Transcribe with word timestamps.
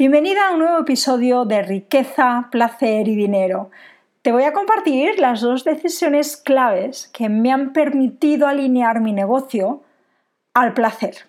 Bienvenida 0.00 0.48
a 0.48 0.52
un 0.52 0.60
nuevo 0.60 0.78
episodio 0.78 1.44
de 1.44 1.60
Riqueza, 1.60 2.48
Placer 2.50 3.06
y 3.06 3.16
Dinero. 3.16 3.70
Te 4.22 4.32
voy 4.32 4.44
a 4.44 4.54
compartir 4.54 5.18
las 5.18 5.42
dos 5.42 5.62
decisiones 5.62 6.38
claves 6.38 7.10
que 7.12 7.28
me 7.28 7.52
han 7.52 7.74
permitido 7.74 8.46
alinear 8.46 9.02
mi 9.02 9.12
negocio 9.12 9.82
al 10.54 10.72
placer. 10.72 11.26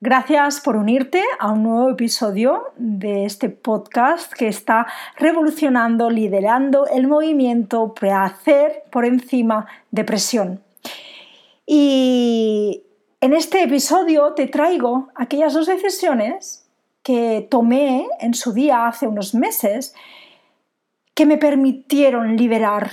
Gracias 0.00 0.60
por 0.60 0.76
unirte 0.76 1.24
a 1.40 1.50
un 1.50 1.64
nuevo 1.64 1.90
episodio 1.90 2.66
de 2.76 3.24
este 3.24 3.48
podcast 3.48 4.32
que 4.32 4.46
está 4.46 4.86
revolucionando, 5.16 6.08
liderando 6.08 6.86
el 6.86 7.08
movimiento 7.08 7.94
placer 7.94 8.84
por 8.92 9.04
encima 9.06 9.66
de 9.90 10.04
presión. 10.04 10.62
Y 11.66 12.84
en 13.22 13.34
este 13.34 13.62
episodio 13.62 14.34
te 14.34 14.48
traigo 14.48 15.08
aquellas 15.14 15.54
dos 15.54 15.66
decisiones 15.66 16.68
que 17.04 17.46
tomé 17.48 18.08
en 18.18 18.34
su 18.34 18.52
día 18.52 18.88
hace 18.88 19.06
unos 19.06 19.32
meses 19.32 19.94
que 21.14 21.24
me 21.24 21.38
permitieron 21.38 22.36
liberar 22.36 22.90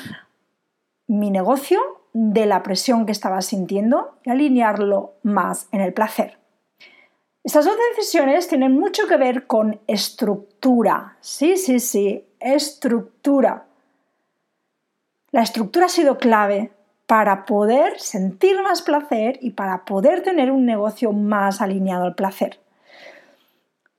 mi 1.08 1.32
negocio 1.32 1.82
de 2.14 2.46
la 2.46 2.62
presión 2.62 3.08
que 3.08 3.12
estaba 3.12 3.42
sintiendo 3.42 4.20
y 4.24 4.30
alinearlo 4.30 5.16
más 5.24 5.68
en 5.72 5.82
el 5.82 5.94
placer. 5.94 6.38
Estas 7.44 7.66
dos 7.66 7.76
decisiones 7.96 8.48
tienen 8.48 8.80
mucho 8.80 9.08
que 9.08 9.18
ver 9.18 9.48
con 9.48 9.80
estructura. 9.88 11.18
Sí, 11.22 11.58
sí, 11.58 11.80
sí, 11.80 12.24
estructura. 12.40 13.66
La 15.32 15.42
estructura 15.42 15.88
ha 15.88 15.90
sido 15.90 16.20
clave 16.20 16.72
para 17.10 17.46
poder 17.46 18.00
sentir 18.00 18.62
más 18.62 18.84
placer 18.84 19.40
y 19.42 19.50
para 19.50 19.84
poder 19.84 20.22
tener 20.22 20.52
un 20.52 20.68
negocio 20.68 21.12
más 21.12 21.60
alineado 21.60 22.06
al 22.06 22.14
placer. 22.14 22.60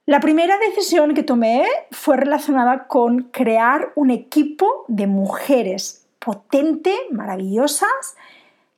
La 0.07 0.21
primera 0.21 0.57
decisión 0.59 1.13
que 1.13 1.25
tomé 1.25 1.67
fue 1.91 2.17
relacionada 2.17 2.87
con 2.87 3.25
crear 3.25 3.91
un 3.97 4.13
equipo 4.13 4.85
de 4.87 5.09
mujeres 5.09 6.07
potente, 6.21 6.95
maravillosas, 7.11 8.17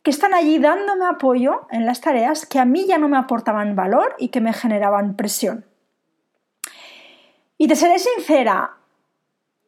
que 0.02 0.10
están 0.10 0.32
allí 0.32 0.58
dándome 0.58 1.04
apoyo 1.04 1.66
en 1.70 1.84
las 1.84 2.00
tareas 2.00 2.46
que 2.46 2.58
a 2.58 2.64
mí 2.64 2.86
ya 2.86 2.96
no 2.96 3.10
me 3.10 3.18
aportaban 3.18 3.76
valor 3.76 4.16
y 4.18 4.28
que 4.28 4.40
me 4.40 4.54
generaban 4.54 5.14
presión. 5.14 5.66
Y 7.58 7.68
te 7.68 7.76
seré 7.76 7.98
sincera, 7.98 8.78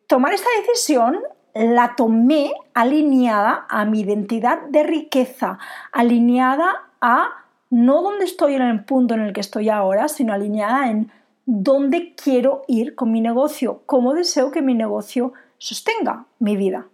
tomar 0.06 0.32
esta 0.32 0.48
decisión 0.58 1.22
la 1.54 1.94
tomé 1.96 2.52
alineada 2.74 3.66
a 3.68 3.84
mi 3.84 4.00
identidad 4.00 4.62
de 4.68 4.82
riqueza, 4.82 5.58
alineada 5.92 6.88
a 7.00 7.28
no 7.70 8.02
donde 8.02 8.24
estoy 8.24 8.54
en 8.54 8.62
el 8.62 8.84
punto 8.84 9.14
en 9.14 9.20
el 9.20 9.32
que 9.32 9.40
estoy 9.40 9.68
ahora, 9.68 10.08
sino 10.08 10.32
alineada 10.32 10.90
en 10.90 11.10
dónde 11.46 12.14
quiero 12.14 12.62
ir 12.66 12.94
con 12.94 13.12
mi 13.12 13.20
negocio, 13.20 13.82
cómo 13.86 14.14
deseo 14.14 14.50
que 14.50 14.62
mi 14.62 14.74
negocio 14.74 15.32
sostenga 15.58 16.26
mi 16.38 16.56
vida. 16.56 16.86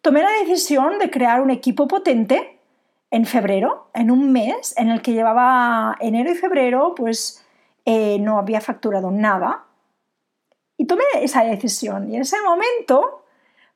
Tomé 0.00 0.22
la 0.22 0.30
decisión 0.44 0.98
de 0.98 1.10
crear 1.10 1.40
un 1.40 1.50
equipo 1.50 1.88
potente 1.88 2.58
en 3.10 3.24
febrero, 3.26 3.88
en 3.94 4.10
un 4.10 4.32
mes 4.32 4.74
en 4.76 4.90
el 4.90 5.02
que 5.02 5.12
llevaba 5.12 5.96
enero 6.00 6.30
y 6.30 6.34
febrero, 6.34 6.94
pues 6.94 7.44
eh, 7.84 8.18
no 8.20 8.38
había 8.38 8.60
facturado 8.60 9.10
nada. 9.10 9.64
Y 10.76 10.86
tomé 10.86 11.04
esa 11.20 11.42
decisión. 11.42 12.10
Y 12.10 12.16
en 12.16 12.22
ese 12.22 12.36
momento 12.42 13.24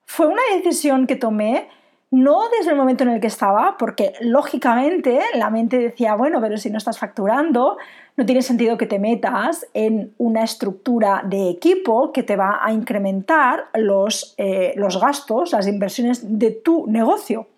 fue 0.05 0.27
una 0.27 0.42
decisión 0.55 1.06
que 1.06 1.17
tomé 1.17 1.69
no 2.12 2.42
desde 2.50 2.72
el 2.72 2.77
momento 2.77 3.05
en 3.05 3.11
el 3.11 3.20
que 3.20 3.27
estaba, 3.27 3.77
porque 3.78 4.12
lógicamente 4.20 5.19
la 5.34 5.48
mente 5.48 5.78
decía, 5.78 6.14
bueno, 6.14 6.42
pero 6.42 6.59
si 6.59 6.69
no 6.69 6.77
estás 6.77 6.98
facturando, 6.98 7.78
no 8.19 8.27
tiene 8.27 8.42
sentido 8.42 8.77
que 8.77 8.86
te 8.86 8.98
metas 8.98 9.67
en 9.72 10.12
una 10.19 10.44
estructura 10.44 11.22
de 11.25 11.48
equipo 11.48 12.12
que 12.12 12.22
te 12.22 12.36
va 12.36 12.61
a 12.62 12.70
incrementar 12.70 13.64
los, 13.75 14.34
eh, 14.36 14.75
los 14.77 15.00
gastos, 15.00 15.53
las 15.53 15.67
inversiones 15.67 16.39
de 16.39 16.50
tu 16.50 16.87
negocio. 16.87 17.49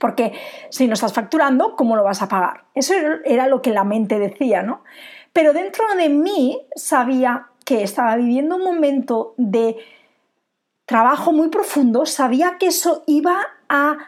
Porque 0.00 0.32
si 0.68 0.88
no 0.88 0.94
estás 0.94 1.12
facturando, 1.12 1.76
¿cómo 1.76 1.94
lo 1.94 2.02
vas 2.02 2.22
a 2.22 2.28
pagar? 2.28 2.64
Eso 2.74 2.92
era 3.24 3.46
lo 3.46 3.62
que 3.62 3.70
la 3.70 3.84
mente 3.84 4.18
decía, 4.18 4.64
¿no? 4.64 4.82
Pero 5.32 5.52
dentro 5.52 5.84
de 5.96 6.08
mí 6.08 6.60
sabía 6.74 7.46
que 7.64 7.84
estaba 7.84 8.16
viviendo 8.16 8.56
un 8.56 8.64
momento 8.64 9.34
de 9.36 9.76
trabajo 10.86 11.32
muy 11.32 11.48
profundo, 11.48 12.06
sabía 12.06 12.56
que 12.58 12.68
eso 12.68 13.02
iba 13.06 13.46
a 13.68 13.98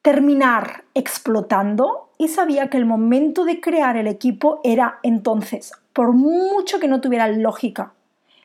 terminar 0.00 0.84
explotando 0.94 2.08
y 2.18 2.28
sabía 2.28 2.68
que 2.70 2.78
el 2.78 2.86
momento 2.86 3.44
de 3.44 3.60
crear 3.60 3.96
el 3.96 4.08
equipo 4.08 4.60
era 4.64 4.98
entonces, 5.02 5.72
por 5.92 6.12
mucho 6.12 6.80
que 6.80 6.88
no 6.88 7.00
tuviera 7.00 7.28
lógica. 7.28 7.92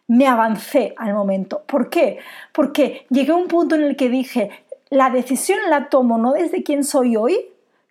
Me 0.07 0.27
avancé 0.27 0.93
al 0.97 1.13
momento. 1.13 1.63
¿Por 1.65 1.89
qué? 1.89 2.19
Porque 2.53 3.05
llegué 3.09 3.31
a 3.31 3.35
un 3.35 3.47
punto 3.47 3.75
en 3.75 3.83
el 3.83 3.95
que 3.95 4.09
dije, 4.09 4.51
la 4.89 5.09
decisión 5.09 5.59
la 5.69 5.89
tomo 5.89 6.17
no 6.17 6.33
desde 6.33 6.63
quién 6.63 6.83
soy 6.83 7.17
hoy, 7.17 7.37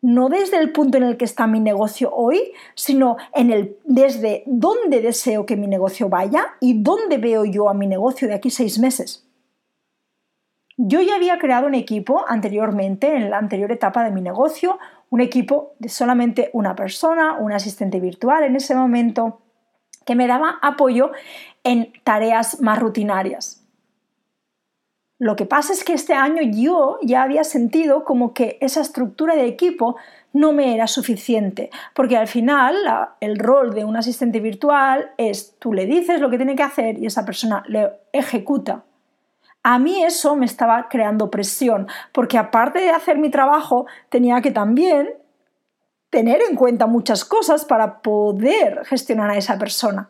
no 0.01 0.29
desde 0.29 0.59
el 0.59 0.73
punto 0.73 0.97
en 0.97 1.05
el 1.05 1.17
que 1.17 1.25
está 1.25 1.47
mi 1.47 1.61
negocio 1.61 2.11
hoy, 2.15 2.53
sino 2.75 3.17
desde 3.85 4.45
dónde 4.47 5.01
deseo 5.01 5.45
que 5.45 5.57
mi 5.57 5.67
negocio 5.67 6.09
vaya 6.09 6.47
y 6.61 6.83
dónde 6.83 7.19
veo 7.19 7.45
yo 7.45 7.69
a 7.69 7.75
mi 7.75 7.87
negocio 7.87 8.29
de 8.29 8.35
aquí 8.35 8.51
seis 8.51 8.79
meses. 8.79 9.26
Yo 10.79 11.01
ya 11.01 11.17
había 11.17 11.39
creado 11.39 11.67
un 11.67 11.75
equipo 11.75 12.25
anteriormente, 12.29 13.17
en 13.17 13.31
la 13.31 13.39
anterior 13.39 13.73
etapa 13.73 14.05
de 14.05 14.11
mi 14.11 14.21
negocio, 14.21 14.79
un 15.09 15.23
equipo 15.23 15.75
de 15.79 15.89
solamente 15.89 16.51
una 16.53 16.75
persona, 16.75 17.39
un 17.39 17.53
asistente 17.53 17.99
virtual 17.99 18.45
en 18.45 18.57
ese 18.57 18.75
momento, 18.75 19.41
que 20.05 20.15
me 20.15 20.27
daba 20.27 20.59
apoyo 20.61 21.13
en 21.65 21.93
tareas 22.05 22.61
más 22.61 22.79
rutinarias. 22.79 23.67
Lo 25.19 25.35
que 25.35 25.47
pasa 25.47 25.73
es 25.73 25.83
que 25.83 25.95
este 25.95 26.13
año 26.13 26.43
yo 26.43 26.99
ya 27.03 27.23
había 27.23 27.43
sentido 27.43 28.05
como 28.05 28.35
que 28.35 28.59
esa 28.61 28.83
estructura 28.83 29.35
de 29.35 29.47
equipo 29.47 29.97
no 30.35 30.53
me 30.53 30.75
era 30.75 30.87
suficiente, 30.87 31.71
porque 31.95 32.19
al 32.19 32.29
final 32.29 32.77
el 33.21 33.39
rol 33.39 33.75
de 33.75 33.87
un 33.87 33.97
asistente 33.97 34.41
virtual 34.41 35.13
es 35.17 35.57
tú 35.59 35.73
le 35.73 35.87
dices 35.87 36.21
lo 36.21 36.29
que 36.29 36.37
tiene 36.37 36.55
que 36.55 36.63
hacer 36.63 36.99
y 36.99 37.07
esa 37.07 37.25
persona 37.25 37.65
le 37.67 37.93
ejecuta. 38.13 38.85
A 39.69 39.81
mí 39.81 40.05
eso 40.05 40.37
me 40.37 40.47
estaba 40.47 40.89
creando 40.89 41.29
presión, 41.29 41.89
porque 42.13 42.39
aparte 42.39 42.79
de 42.79 42.91
hacer 42.91 43.19
mi 43.19 43.31
trabajo, 43.31 43.87
tenía 44.11 44.41
que 44.41 44.53
también 44.53 45.13
tener 46.09 46.41
en 46.49 46.55
cuenta 46.55 46.87
muchas 46.87 47.25
cosas 47.25 47.65
para 47.65 48.01
poder 48.01 48.85
gestionar 48.85 49.29
a 49.29 49.37
esa 49.37 49.59
persona. 49.59 50.09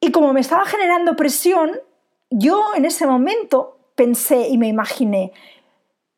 Y 0.00 0.12
como 0.12 0.34
me 0.34 0.40
estaba 0.40 0.66
generando 0.66 1.16
presión, 1.16 1.80
yo 2.28 2.74
en 2.74 2.84
ese 2.84 3.06
momento 3.06 3.78
pensé 3.94 4.48
y 4.48 4.58
me 4.58 4.68
imaginé, 4.68 5.32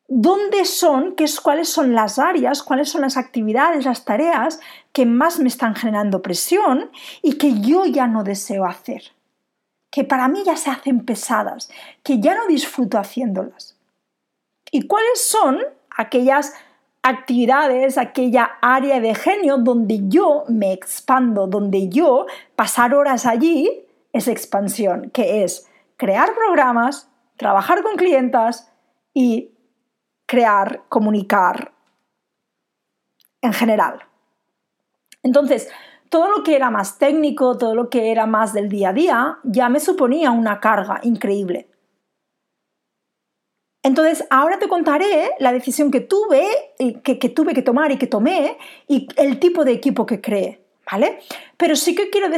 ¿dónde 0.08 0.64
son, 0.64 1.14
qué 1.14 1.22
es, 1.22 1.40
cuáles 1.40 1.68
son 1.68 1.94
las 1.94 2.18
áreas, 2.18 2.64
cuáles 2.64 2.88
son 2.88 3.02
las 3.02 3.16
actividades, 3.16 3.84
las 3.84 4.04
tareas 4.04 4.58
que 4.92 5.06
más 5.06 5.38
me 5.38 5.46
están 5.46 5.76
generando 5.76 6.20
presión 6.20 6.90
y 7.22 7.38
que 7.38 7.60
yo 7.60 7.86
ya 7.86 8.08
no 8.08 8.24
deseo 8.24 8.64
hacer? 8.64 9.12
Que 9.98 10.04
para 10.04 10.28
mí 10.28 10.44
ya 10.44 10.56
se 10.56 10.70
hacen 10.70 11.04
pesadas, 11.04 11.68
que 12.04 12.20
ya 12.20 12.36
no 12.36 12.46
disfruto 12.46 12.98
haciéndolas. 12.98 13.76
¿Y 14.70 14.86
cuáles 14.86 15.26
son 15.26 15.58
aquellas 15.90 16.54
actividades, 17.02 17.98
aquella 17.98 18.58
área 18.62 19.00
de 19.00 19.16
genio 19.16 19.56
donde 19.56 20.02
yo 20.06 20.44
me 20.46 20.72
expando, 20.72 21.48
donde 21.48 21.88
yo 21.88 22.26
pasar 22.54 22.94
horas 22.94 23.26
allí 23.26 23.88
es 24.12 24.28
expansión, 24.28 25.10
que 25.10 25.42
es 25.42 25.68
crear 25.96 26.32
programas, 26.32 27.10
trabajar 27.36 27.82
con 27.82 27.96
clientas 27.96 28.70
y 29.12 29.50
crear, 30.26 30.84
comunicar 30.88 31.72
en 33.40 33.52
general. 33.52 33.98
Entonces, 35.24 35.68
todo 36.08 36.30
lo 36.30 36.42
que 36.42 36.56
era 36.56 36.70
más 36.70 36.98
técnico, 36.98 37.58
todo 37.58 37.74
lo 37.74 37.90
que 37.90 38.10
era 38.10 38.26
más 38.26 38.52
del 38.52 38.68
día 38.68 38.90
a 38.90 38.92
día, 38.92 39.38
ya 39.44 39.68
me 39.68 39.80
suponía 39.80 40.30
una 40.30 40.60
carga 40.60 41.00
increíble. 41.02 41.68
Entonces, 43.82 44.26
ahora 44.30 44.58
te 44.58 44.68
contaré 44.68 45.30
la 45.38 45.52
decisión 45.52 45.90
que 45.90 46.00
tuve, 46.00 46.44
que, 47.02 47.18
que 47.18 47.28
tuve 47.28 47.54
que 47.54 47.62
tomar 47.62 47.92
y 47.92 47.96
que 47.96 48.06
tomé 48.06 48.58
y 48.86 49.08
el 49.16 49.38
tipo 49.38 49.64
de 49.64 49.72
equipo 49.72 50.04
que 50.04 50.20
creé, 50.20 50.64
¿vale? 50.90 51.20
Pero 51.56 51.76
sí 51.76 51.94
que 51.94 52.10
quiero 52.10 52.28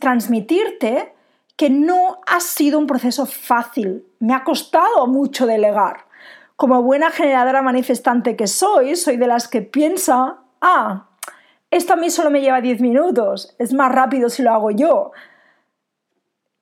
transmitirte 0.00 1.12
que 1.56 1.70
no 1.70 2.20
ha 2.26 2.40
sido 2.40 2.78
un 2.78 2.86
proceso 2.86 3.26
fácil. 3.26 4.04
Me 4.20 4.34
ha 4.34 4.44
costado 4.44 5.06
mucho 5.06 5.46
delegar. 5.46 6.06
Como 6.56 6.82
buena 6.82 7.10
generadora 7.10 7.62
manifestante 7.62 8.36
que 8.36 8.46
soy, 8.46 8.94
soy 8.96 9.16
de 9.16 9.26
las 9.26 9.48
que 9.48 9.62
piensa, 9.62 10.38
ah, 10.60 11.07
esto 11.70 11.92
a 11.92 11.96
mí 11.96 12.10
solo 12.10 12.30
me 12.30 12.40
lleva 12.40 12.60
10 12.60 12.80
minutos, 12.80 13.54
es 13.58 13.72
más 13.72 13.92
rápido 13.92 14.30
si 14.30 14.42
lo 14.42 14.52
hago 14.52 14.70
yo. 14.70 15.12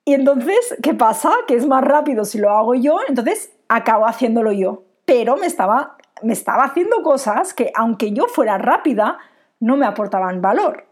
Y 0.04 0.14
entonces, 0.14 0.76
¿qué 0.82 0.94
pasa? 0.94 1.32
Que 1.46 1.54
es 1.54 1.66
más 1.66 1.82
rápido 1.82 2.24
si 2.24 2.38
lo 2.38 2.50
hago 2.50 2.74
yo, 2.74 2.98
entonces 3.08 3.52
acabo 3.68 4.06
haciéndolo 4.06 4.52
yo. 4.52 4.84
Pero 5.04 5.36
me 5.36 5.46
estaba, 5.46 5.96
me 6.22 6.32
estaba 6.32 6.64
haciendo 6.64 7.02
cosas 7.02 7.54
que, 7.54 7.72
aunque 7.74 8.12
yo 8.12 8.26
fuera 8.26 8.58
rápida, 8.58 9.18
no 9.60 9.76
me 9.76 9.86
aportaban 9.86 10.40
valor. 10.40 10.86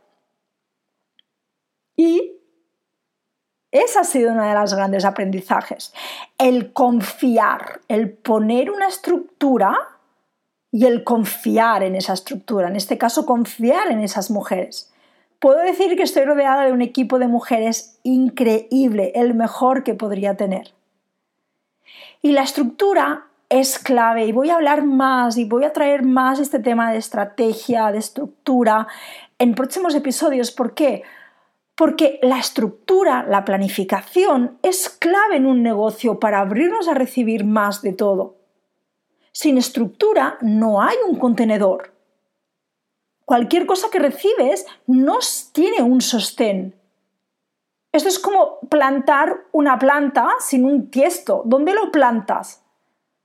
Y 1.97 2.41
ese 3.71 3.99
ha 3.99 4.05
sido 4.05 4.33
uno 4.33 4.45
de 4.45 4.55
los 4.55 4.75
grandes 4.75 5.05
aprendizajes. 5.05 5.93
El 6.39 6.73
confiar, 6.73 7.81
el 7.89 8.13
poner 8.13 8.71
una 8.71 8.89
estructura 8.89 9.77
y 10.75 10.87
el 10.87 11.05
confiar 11.05 11.85
en 11.85 11.95
esa 11.95 12.15
estructura. 12.15 12.67
En 12.67 12.75
este 12.75 12.99
caso, 12.99 13.25
confiar 13.25 13.93
en 13.93 14.01
esas 14.01 14.29
mujeres. 14.33 14.93
Puedo 15.39 15.61
decir 15.61 15.97
que 15.97 16.03
estoy 16.03 16.25
rodeada 16.25 16.65
de 16.65 16.73
un 16.73 16.83
equipo 16.83 17.21
de 17.21 17.29
mujeres 17.29 18.01
increíble, 18.03 19.13
el 19.15 19.35
mejor 19.35 19.85
que 19.85 19.95
podría 19.95 20.37
tener. 20.37 20.75
Y 22.23 22.33
la 22.33 22.43
estructura 22.43 23.27
es 23.49 23.79
clave 23.79 24.27
y 24.27 24.33
voy 24.33 24.51
a 24.51 24.57
hablar 24.57 24.85
más 24.85 25.37
y 25.37 25.45
voy 25.45 25.63
a 25.63 25.73
traer 25.73 26.03
más 26.03 26.41
este 26.41 26.59
tema 26.59 26.91
de 26.91 26.99
estrategia, 26.99 27.93
de 27.93 27.99
estructura 27.99 28.89
en 29.39 29.55
próximos 29.55 29.95
episodios. 29.95 30.51
¿Por 30.51 30.75
qué? 30.75 31.05
Porque 31.77 32.19
la 32.21 32.41
estructura, 32.41 33.25
la 33.29 33.45
planificación 33.45 34.59
es 34.65 34.89
clave 34.89 35.37
en 35.37 35.47
un 35.47 35.63
negocio 35.63 36.19
para 36.19 36.41
abrirnos 36.41 36.89
a 36.89 36.95
recibir 36.95 37.45
más 37.45 37.81
de 37.81 37.93
todo. 37.93 38.44
Sin 39.37 39.59
estructura 39.59 40.39
no 40.43 40.81
hay 40.81 40.95
un 41.09 41.19
contenedor. 41.19 41.93
Cualquier 43.25 43.67
cosa 43.67 43.89
que 43.91 43.99
recibes 43.99 44.65
no 44.87 45.19
tiene 45.51 45.83
un 45.83 46.01
sostén. 46.01 46.81
Esto 47.91 48.09
es 48.09 48.21
como 48.21 48.61
plantar 48.69 49.47
una 49.51 49.77
planta 49.77 50.29
sin 50.39 50.65
un 50.65 50.89
tiesto. 50.89 51.43
¿Dónde 51.47 51.75
lo 51.75 51.91
plantas? 51.91 52.63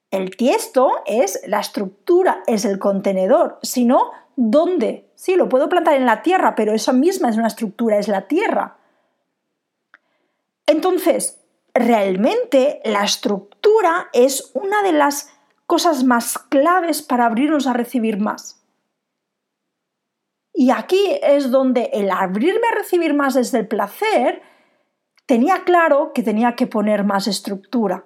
El 0.10 0.36
tiesto 0.36 0.90
es 1.06 1.42
la 1.46 1.60
estructura, 1.60 2.42
es 2.48 2.66
el 2.66 2.80
contenedor. 2.80 3.60
Si 3.62 3.86
no, 3.86 4.10
¿dónde? 4.36 5.12
Sí, 5.14 5.36
lo 5.36 5.48
puedo 5.48 5.70
plantar 5.70 5.94
en 5.94 6.08
la 6.08 6.24
tierra, 6.24 6.56
pero 6.56 6.74
esa 6.74 6.92
misma 6.92 7.30
es 7.30 7.38
una 7.38 7.50
estructura, 7.50 8.00
es 8.00 8.08
la 8.08 8.28
tierra. 8.28 8.78
Entonces, 10.66 11.40
realmente 11.76 12.82
la 12.84 13.04
estructura 13.04 14.10
es 14.12 14.50
una 14.56 14.82
de 14.82 14.94
las 14.94 15.30
cosas 15.70 16.04
más 16.04 16.38
claves 16.38 17.02
para 17.02 17.28
abrirnos 17.28 17.68
a 17.68 17.74
recibir 17.74 18.18
más. 18.20 18.62
Y 20.54 20.72
aquí 20.72 21.18
es 21.22 21.52
donde 21.52 21.92
el 21.94 22.12
abrirme 22.12 22.68
a 22.72 22.76
recibir 22.76 23.14
más 23.14 23.36
desde 23.36 23.60
el 23.60 23.68
placer, 23.68 24.42
tenía 25.26 25.64
claro 25.64 26.12
que 26.14 26.24
tenía 26.24 26.56
que 26.56 26.68
poner 26.68 27.06
más 27.06 27.28
estructura 27.28 28.06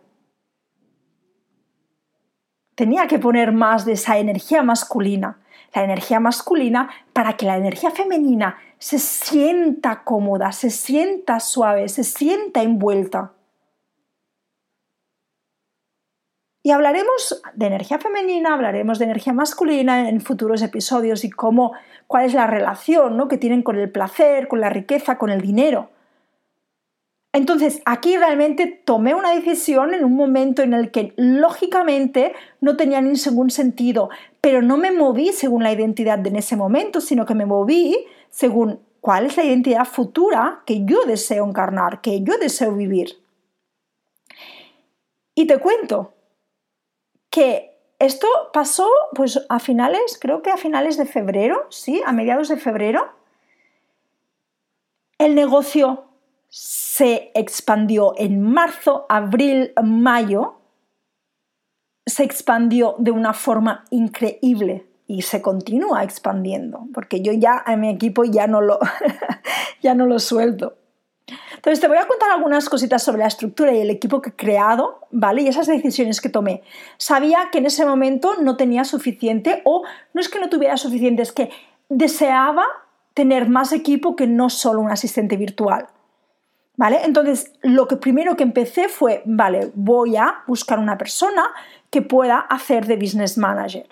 tenía 2.76 3.08
que 3.08 3.20
poner 3.20 3.52
más 3.52 3.86
de 3.86 3.94
esa 3.94 4.18
energía 4.18 4.64
masculina, 4.64 5.40
la 5.74 5.84
energía 5.84 6.20
masculina, 6.20 6.90
para 7.14 7.38
que 7.38 7.46
la 7.46 7.58
energía 7.58 7.92
femenina 7.92 8.58
se 8.78 9.00
sienta 9.00 10.04
cómoda, 10.04 10.52
se 10.52 10.70
sienta 10.70 11.40
suave, 11.40 11.90
se 11.90 12.04
sienta 12.04 12.62
envuelta. 12.62 13.34
Y 16.66 16.72
hablaremos 16.72 17.42
de 17.54 17.66
energía 17.66 18.00
femenina, 18.00 18.54
hablaremos 18.54 18.98
de 18.98 19.06
energía 19.06 19.34
masculina 19.34 20.08
en 20.08 20.22
futuros 20.22 20.62
episodios 20.62 21.26
y 21.26 21.30
cómo, 21.30 21.74
cuál 22.08 22.26
es 22.26 22.34
la 22.34 22.48
relación 22.48 23.18
¿no? 23.18 23.28
que 23.28 23.38
tienen 23.38 23.64
con 23.64 23.78
el 23.78 23.92
placer, 23.92 24.48
con 24.48 24.62
la 24.62 24.70
riqueza, 24.70 25.18
con 25.18 25.30
el 25.30 25.42
dinero. 25.42 25.90
Entonces, 27.34 27.82
aquí 27.86 28.16
realmente 28.16 28.68
tomé 28.68 29.14
una 29.14 29.36
decisión 29.36 29.94
en 29.94 30.06
un 30.06 30.16
momento 30.16 30.62
en 30.62 30.74
el 30.74 30.92
que 30.92 31.14
lógicamente 31.18 32.34
no 32.62 32.78
tenía 32.78 33.02
ningún 33.02 33.50
sentido, 33.50 34.10
pero 34.40 34.62
no 34.62 34.78
me 34.78 34.92
moví 34.92 35.34
según 35.34 35.64
la 35.64 35.74
identidad 35.74 36.20
de 36.20 36.30
en 36.30 36.38
ese 36.38 36.56
momento, 36.56 37.02
sino 37.02 37.26
que 37.26 37.36
me 37.36 37.46
moví 37.46 37.98
según 38.30 38.80
cuál 39.02 39.26
es 39.26 39.36
la 39.36 39.44
identidad 39.44 39.84
futura 39.84 40.62
que 40.66 40.86
yo 40.86 41.04
deseo 41.06 41.46
encarnar, 41.46 42.00
que 42.00 42.22
yo 42.22 42.38
deseo 42.38 42.74
vivir. 42.74 43.18
Y 45.36 45.48
te 45.48 45.58
cuento 45.58 46.14
que 47.34 47.80
esto 47.98 48.28
pasó 48.54 48.88
pues 49.16 49.44
a 49.50 49.60
finales, 49.60 50.20
creo 50.22 50.44
que 50.44 50.52
a 50.52 50.58
finales 50.58 50.98
de 50.98 51.08
febrero, 51.08 51.66
sí, 51.72 52.00
a 52.06 52.12
mediados 52.12 52.48
de 52.48 52.58
febrero. 52.58 53.10
El 55.18 55.34
negocio 55.34 56.06
se 56.50 57.32
expandió 57.34 58.14
en 58.18 58.40
marzo, 58.40 59.08
abril, 59.10 59.74
mayo, 59.84 60.60
se 62.06 62.24
expandió 62.24 62.96
de 63.00 63.10
una 63.10 63.34
forma 63.34 63.86
increíble 63.90 64.86
y 65.08 65.24
se 65.24 65.42
continúa 65.42 66.04
expandiendo, 66.04 66.86
porque 66.94 67.22
yo 67.22 67.34
ya 67.34 67.64
a 67.66 67.76
mi 67.78 67.90
equipo 67.90 68.26
ya 68.26 68.46
no 68.46 68.62
lo, 68.62 68.78
ya 69.82 69.96
no 69.96 70.06
lo 70.06 70.20
suelto. 70.20 70.78
Entonces 71.56 71.80
te 71.80 71.88
voy 71.88 71.98
a 71.98 72.08
contar 72.08 72.32
algunas 72.32 72.68
cositas 72.68 73.04
sobre 73.04 73.20
la 73.20 73.28
estructura 73.28 73.72
y 73.72 73.80
el 73.80 73.90
equipo 73.90 74.22
que 74.22 74.32
he 74.32 74.36
creado, 74.36 75.00
¿vale? 75.12 75.44
Y 75.44 75.48
esas 75.48 75.68
decisiones 75.68 76.20
que 76.20 76.30
tomé. 76.30 76.62
Sabía 76.98 77.50
que 77.52 77.60
en 77.60 77.66
ese 77.66 77.86
momento 77.86 78.36
no 78.42 78.58
tenía 78.58 78.84
suficiente 78.84 79.62
o 79.64 79.84
no 80.14 80.22
es 80.22 80.30
que 80.30 80.40
no 80.40 80.50
tuviera 80.50 80.76
suficiente, 80.78 81.22
es 81.22 81.32
que 81.32 81.50
deseaba 81.90 82.66
tener 83.14 83.48
más 83.48 83.72
equipo 83.72 84.16
que 84.16 84.28
no 84.28 84.50
solo 84.50 84.82
un 84.82 84.92
asistente 84.92 85.38
virtual. 85.38 85.88
¿Vale? 86.76 87.02
Entonces, 87.04 87.54
lo 87.62 87.88
que 87.88 87.98
primero 87.98 88.36
que 88.36 88.42
empecé 88.42 88.90
fue, 88.90 89.22
vale, 89.26 89.72
voy 89.76 90.16
a 90.16 90.42
buscar 90.48 90.80
una 90.80 90.98
persona 90.98 91.52
que 91.92 92.02
pueda 92.02 92.40
hacer 92.40 92.88
de 92.88 92.96
business 92.96 93.38
manager. 93.38 93.86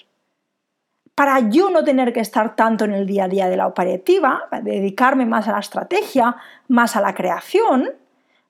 Para 1.22 1.52
yo 1.52 1.70
no 1.70 1.84
tener 1.84 2.14
que 2.14 2.20
estar 2.20 2.56
tanto 2.56 2.84
en 2.84 2.94
el 2.94 3.06
día 3.06 3.26
a 3.26 3.28
día 3.28 3.48
de 3.48 3.56
la 3.56 3.68
operativa, 3.68 4.50
dedicarme 4.64 5.28
más 5.28 5.48
a 5.48 5.52
la 5.52 5.60
estrategia, 5.60 6.36
más 6.68 6.96
a 6.96 7.02
la 7.02 7.14
creación, 7.14 7.92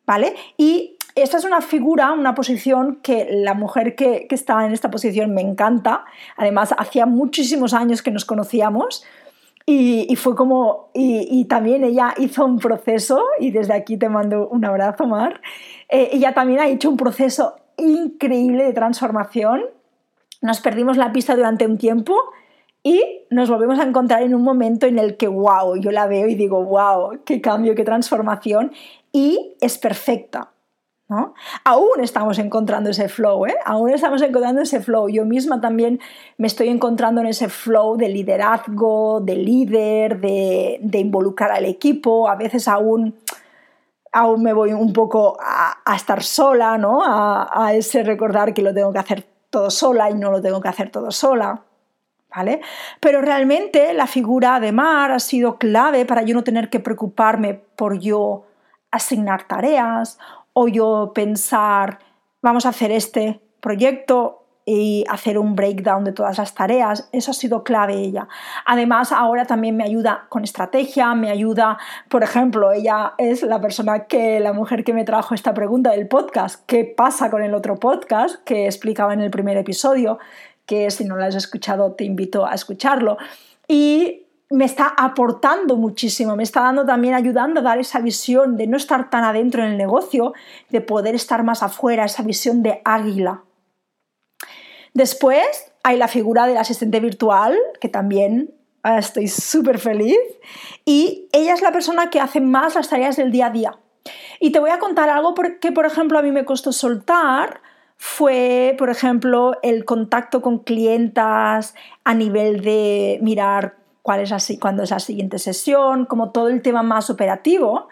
¿vale? 0.05 0.33
Y 0.55 0.95
esta 1.13 1.37
es 1.37 1.43
una 1.43 1.59
figura, 1.59 2.13
una 2.13 2.33
posición 2.33 2.99
que 3.03 3.27
la 3.29 3.55
mujer 3.55 3.93
que, 3.93 4.25
que 4.25 4.35
está 4.35 4.65
en 4.65 4.71
esta 4.71 4.89
posición 4.89 5.33
me 5.33 5.41
encanta. 5.41 6.05
Además, 6.37 6.73
hacía 6.77 7.05
muchísimos 7.05 7.73
años 7.73 8.01
que 8.01 8.09
nos 8.09 8.23
conocíamos, 8.23 9.03
y, 9.65 10.15
fue 10.15 10.33
como, 10.37 10.91
y, 10.93 11.43
también 11.49 11.83
ella 11.83 12.13
hizo 12.19 12.45
un 12.45 12.57
proceso, 12.57 13.21
y 13.41 13.51
desde 13.51 13.73
aquí 13.73 13.97
te 13.97 14.07
mando 14.07 14.47
un 14.47 14.63
abrazo, 14.63 15.07
Mar, 15.07 15.41
eh, 15.89 16.07
ella 16.13 16.33
también 16.33 16.61
ha 16.61 16.69
hecho 16.69 16.89
un 16.89 16.95
proceso 16.95 17.57
increíble 17.75 18.63
de 18.63 18.71
transformación. 18.71 19.61
Nos 20.41 20.61
perdimos 20.61 20.95
la 20.95 21.11
pista 21.11 21.35
durante 21.35 21.67
un 21.67 21.77
tiempo 21.77 22.15
y 22.83 23.25
nos 23.29 23.49
volvemos 23.49 23.79
a 23.79 23.83
encontrar 23.83 24.23
en 24.23 24.33
un 24.33 24.41
momento 24.41 24.87
en 24.87 24.97
el 24.97 25.17
que, 25.17 25.27
wow, 25.27 25.75
yo 25.77 25.91
la 25.91 26.07
veo 26.07 26.27
y 26.27 26.35
digo, 26.35 26.63
wow, 26.63 27.19
qué 27.25 27.41
cambio, 27.41 27.75
qué 27.75 27.83
transformación, 27.83 28.71
y 29.11 29.55
es 29.61 29.77
perfecta. 29.77 30.51
Aún 31.65 31.99
estamos 31.99 32.39
encontrando 32.39 32.89
ese 32.89 33.09
flow, 33.09 33.45
¿eh? 33.45 33.55
Aún 33.65 33.89
estamos 33.89 34.21
encontrando 34.21 34.61
ese 34.61 34.79
flow. 34.79 35.09
Yo 35.09 35.25
misma 35.25 35.59
también 35.59 35.99
me 36.37 36.47
estoy 36.47 36.69
encontrando 36.69 37.19
en 37.19 37.27
ese 37.27 37.49
flow 37.49 37.97
de 37.97 38.07
liderazgo, 38.07 39.19
de 39.19 39.35
líder, 39.35 40.21
de, 40.21 40.99
involucrar 40.99 41.51
al 41.51 41.65
equipo. 41.65 42.29
A 42.29 42.35
veces 42.35 42.67
aún, 42.69 43.15
aún 44.13 44.41
me 44.41 44.53
voy 44.53 44.71
un 44.71 44.93
poco 44.93 45.37
a, 45.41 45.95
estar 45.95 46.23
sola, 46.23 46.77
¿no? 46.77 47.03
A, 47.03 47.65
a 47.65 47.73
ese 47.73 48.03
recordar 48.03 48.53
que 48.53 48.61
lo 48.61 48.73
tengo 48.73 48.93
que 48.93 48.99
hacer 48.99 49.25
todo 49.49 49.69
sola 49.69 50.09
y 50.09 50.13
no 50.13 50.31
lo 50.31 50.41
tengo 50.41 50.61
que 50.61 50.69
hacer 50.69 50.91
todo 50.91 51.11
sola. 51.11 51.61
¿Vale? 52.33 52.61
Pero 53.01 53.21
realmente 53.21 53.93
la 53.93 54.07
figura 54.07 54.59
de 54.61 54.71
Mar 54.71 55.11
ha 55.11 55.19
sido 55.19 55.57
clave 55.57 56.05
para 56.05 56.21
yo 56.21 56.33
no 56.33 56.43
tener 56.43 56.69
que 56.69 56.79
preocuparme 56.79 57.55
por 57.75 57.99
yo 57.99 58.45
asignar 58.89 59.47
tareas 59.47 60.17
o 60.53 60.67
yo 60.67 61.11
pensar, 61.13 61.99
vamos 62.41 62.65
a 62.65 62.69
hacer 62.69 62.91
este 62.91 63.41
proyecto 63.59 64.41
y 64.65 65.03
hacer 65.09 65.37
un 65.37 65.55
breakdown 65.55 66.03
de 66.03 66.11
todas 66.11 66.37
las 66.37 66.53
tareas, 66.53 67.09
eso 67.11 67.31
ha 67.31 67.33
sido 67.33 67.63
clave 67.63 67.95
ella. 67.95 68.27
Además, 68.65 69.11
ahora 69.11 69.45
también 69.45 69.75
me 69.75 69.83
ayuda 69.83 70.27
con 70.29 70.43
estrategia, 70.43 71.13
me 71.15 71.31
ayuda, 71.31 71.77
por 72.09 72.23
ejemplo, 72.23 72.71
ella 72.71 73.13
es 73.17 73.41
la 73.41 73.59
persona 73.59 74.05
que, 74.05 74.39
la 74.39 74.53
mujer 74.53 74.83
que 74.83 74.93
me 74.93 75.03
trajo 75.03 75.33
esta 75.33 75.53
pregunta 75.53 75.91
del 75.91 76.07
podcast, 76.07 76.63
¿qué 76.67 76.85
pasa 76.85 77.31
con 77.31 77.43
el 77.43 77.55
otro 77.55 77.77
podcast 77.77 78.43
que 78.43 78.65
explicaba 78.65 79.13
en 79.13 79.21
el 79.21 79.31
primer 79.31 79.57
episodio? 79.57 80.19
Que 80.71 80.89
si 80.89 81.03
no 81.03 81.17
lo 81.17 81.25
has 81.25 81.35
escuchado, 81.35 81.91
te 81.95 82.05
invito 82.05 82.45
a 82.45 82.53
escucharlo. 82.53 83.17
Y 83.67 84.25
me 84.49 84.63
está 84.63 84.93
aportando 84.97 85.75
muchísimo, 85.75 86.37
me 86.37 86.43
está 86.43 86.61
dando 86.61 86.85
también 86.85 87.13
ayudando 87.13 87.59
a 87.59 87.63
dar 87.63 87.77
esa 87.77 87.99
visión 87.99 88.55
de 88.55 88.67
no 88.67 88.77
estar 88.77 89.09
tan 89.09 89.25
adentro 89.25 89.63
en 89.63 89.71
el 89.71 89.77
negocio, 89.77 90.33
de 90.69 90.79
poder 90.79 91.13
estar 91.13 91.43
más 91.43 91.61
afuera, 91.61 92.05
esa 92.05 92.23
visión 92.23 92.63
de 92.63 92.81
águila. 92.85 93.43
Después 94.93 95.73
hay 95.83 95.97
la 95.97 96.07
figura 96.07 96.47
del 96.47 96.57
asistente 96.57 97.01
virtual, 97.01 97.57
que 97.81 97.89
también 97.89 98.53
ah, 98.83 98.99
estoy 98.99 99.27
súper 99.27 99.77
feliz, 99.77 100.19
y 100.85 101.27
ella 101.33 101.53
es 101.53 101.61
la 101.61 101.73
persona 101.73 102.09
que 102.09 102.21
hace 102.21 102.39
más 102.39 102.75
las 102.75 102.89
tareas 102.89 103.17
del 103.17 103.31
día 103.31 103.47
a 103.47 103.51
día. 103.51 103.79
Y 104.39 104.51
te 104.51 104.59
voy 104.59 104.71
a 104.71 104.79
contar 104.79 105.09
algo 105.09 105.33
que, 105.33 105.71
por 105.73 105.85
ejemplo, 105.85 106.17
a 106.17 106.21
mí 106.21 106.31
me 106.31 106.45
costó 106.45 106.71
soltar, 106.71 107.61
fue, 108.03 108.73
por 108.79 108.89
ejemplo, 108.89 109.59
el 109.61 109.85
contacto 109.85 110.41
con 110.41 110.57
clientas 110.57 111.75
a 112.03 112.15
nivel 112.15 112.61
de 112.61 113.19
mirar 113.21 113.75
cuál 114.01 114.21
es 114.21 114.31
así, 114.31 114.57
cuándo 114.57 114.81
es 114.81 114.89
la 114.89 114.97
siguiente 114.97 115.37
sesión, 115.37 116.07
como 116.07 116.31
todo 116.31 116.47
el 116.47 116.63
tema 116.63 116.81
más 116.81 117.11
operativo, 117.11 117.89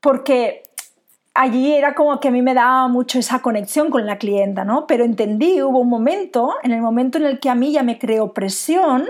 porque 0.00 0.64
allí 1.32 1.72
era 1.72 1.94
como 1.94 2.18
que 2.18 2.26
a 2.26 2.30
mí 2.32 2.42
me 2.42 2.54
daba 2.54 2.88
mucho 2.88 3.20
esa 3.20 3.40
conexión 3.40 3.90
con 3.90 4.04
la 4.04 4.18
clienta, 4.18 4.64
¿no? 4.64 4.88
Pero 4.88 5.04
entendí, 5.04 5.62
hubo 5.62 5.78
un 5.78 5.90
momento, 5.90 6.56
en 6.64 6.72
el 6.72 6.82
momento 6.82 7.16
en 7.18 7.26
el 7.26 7.38
que 7.38 7.50
a 7.50 7.54
mí 7.54 7.70
ya 7.70 7.84
me 7.84 8.00
creó 8.00 8.34
presión, 8.34 9.04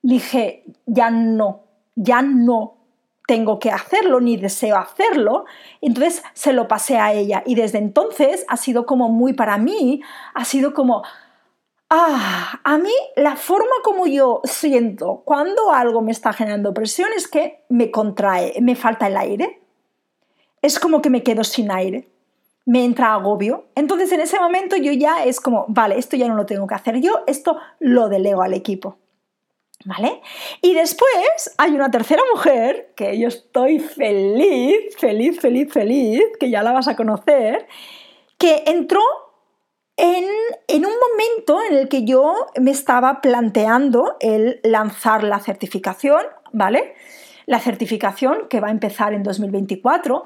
dije, 0.00 0.62
ya 0.86 1.10
no, 1.10 1.62
ya 1.96 2.22
no 2.22 2.83
tengo 3.26 3.58
que 3.58 3.70
hacerlo 3.70 4.20
ni 4.20 4.36
deseo 4.36 4.76
hacerlo. 4.76 5.44
Entonces 5.80 6.22
se 6.34 6.52
lo 6.52 6.68
pasé 6.68 6.98
a 6.98 7.12
ella 7.12 7.42
y 7.46 7.54
desde 7.54 7.78
entonces 7.78 8.44
ha 8.48 8.56
sido 8.56 8.86
como 8.86 9.08
muy 9.08 9.32
para 9.32 9.58
mí, 9.58 10.02
ha 10.34 10.44
sido 10.44 10.74
como, 10.74 11.02
ah, 11.90 12.60
a 12.62 12.78
mí 12.78 12.92
la 13.16 13.36
forma 13.36 13.74
como 13.82 14.06
yo 14.06 14.40
siento 14.44 15.22
cuando 15.24 15.72
algo 15.72 16.02
me 16.02 16.12
está 16.12 16.32
generando 16.32 16.74
presión 16.74 17.10
es 17.16 17.28
que 17.28 17.64
me 17.68 17.90
contrae, 17.90 18.54
me 18.60 18.76
falta 18.76 19.06
el 19.06 19.16
aire. 19.16 19.60
Es 20.62 20.78
como 20.78 21.02
que 21.02 21.10
me 21.10 21.22
quedo 21.22 21.44
sin 21.44 21.70
aire. 21.70 22.08
Me 22.66 22.82
entra 22.82 23.12
agobio. 23.12 23.66
Entonces 23.74 24.10
en 24.12 24.20
ese 24.20 24.40
momento 24.40 24.76
yo 24.76 24.90
ya 24.92 25.24
es 25.24 25.38
como, 25.38 25.66
vale, 25.68 25.98
esto 25.98 26.16
ya 26.16 26.26
no 26.28 26.34
lo 26.34 26.46
tengo 26.46 26.66
que 26.66 26.74
hacer 26.74 26.98
yo, 27.00 27.22
esto 27.26 27.58
lo 27.78 28.08
delego 28.08 28.40
al 28.40 28.54
equipo. 28.54 28.96
¿Vale? 29.86 30.22
Y 30.62 30.72
después 30.72 31.54
hay 31.58 31.72
una 31.72 31.90
tercera 31.90 32.22
mujer, 32.32 32.94
que 32.96 33.18
yo 33.18 33.28
estoy 33.28 33.78
feliz, 33.78 34.96
feliz, 34.98 35.38
feliz, 35.38 35.70
feliz, 35.70 36.22
que 36.40 36.48
ya 36.48 36.62
la 36.62 36.72
vas 36.72 36.88
a 36.88 36.96
conocer, 36.96 37.66
que 38.38 38.62
entró 38.66 39.02
en, 39.96 40.24
un 40.84 40.92
momento 41.10 41.62
en 41.62 41.76
el 41.76 41.88
que 41.88 42.04
yo 42.04 42.46
me 42.60 42.70
estaba 42.70 43.20
planteando 43.20 44.16
el 44.20 44.60
lanzar 44.62 45.22
la 45.22 45.38
certificación, 45.38 46.22
¿vale? 46.52 46.94
La 47.46 47.60
certificación 47.60 48.48
que 48.48 48.60
va 48.60 48.68
a 48.68 48.72
empezar 48.72 49.12
en 49.12 49.22
2024 49.22 50.24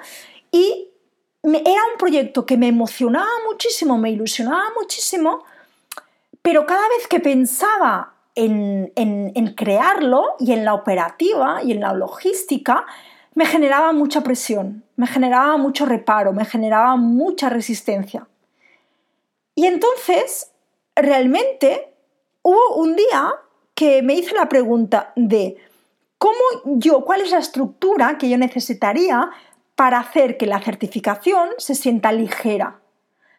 y 0.50 0.90
era 1.42 1.82
un 1.92 1.98
proyecto 1.98 2.46
que 2.46 2.56
me 2.56 2.68
emocionaba 2.68 3.28
muchísimo, 3.46 3.98
me 3.98 4.10
ilusionaba 4.10 4.64
muchísimo, 4.80 5.44
pero 6.42 6.66
cada 6.66 6.88
vez 6.88 7.06
que 7.08 7.20
pensaba 7.20 8.14
en, 8.38 9.54
crearlo 9.57 10.37
y 10.38 10.52
en 10.52 10.64
la 10.64 10.75
operativa 10.75 11.61
y 11.62 11.73
en 11.73 11.80
la 11.80 11.92
logística, 11.92 12.87
me 13.35 13.47
generaba 13.47 13.92
mucha 13.92 14.23
presión, 14.23 14.85
me 14.97 15.07
generaba 15.07 15.57
mucho 15.57 15.87
reparo, 15.87 16.33
me 16.33 16.45
generaba 16.45 16.97
mucha 16.97 17.49
resistencia. 17.49 18.28
Y 19.54 19.66
entonces, 19.66 20.52
realmente, 20.95 21.92
hubo 22.42 22.76
un 22.76 22.95
día 22.97 23.33
que 23.75 24.02
me 24.02 24.14
hice 24.14 24.35
la 24.35 24.49
pregunta 24.49 25.12
de 25.16 25.57
cómo 26.18 26.35
yo, 26.64 27.04
cuál 27.04 27.21
es 27.21 27.30
la 27.30 27.38
estructura 27.38 28.18
que 28.18 28.28
yo 28.28 28.38
necesitaría 28.38 29.30
para 29.75 29.99
hacer 29.99 30.37
que 30.37 30.47
la 30.47 30.61
certificación 30.61 31.50
se 31.59 31.75
sienta 31.75 32.12
ligera, 32.12 32.80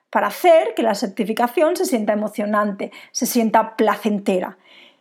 para 0.10 0.28
hacer 0.28 0.74
que 0.76 0.84
la 0.84 0.96
certificación 0.96 1.76
se 1.76 1.86
sienta 1.86 2.14
emocionante, 2.14 2.92
se 3.12 3.26
sienta 3.26 3.76
placentera. 3.76 4.58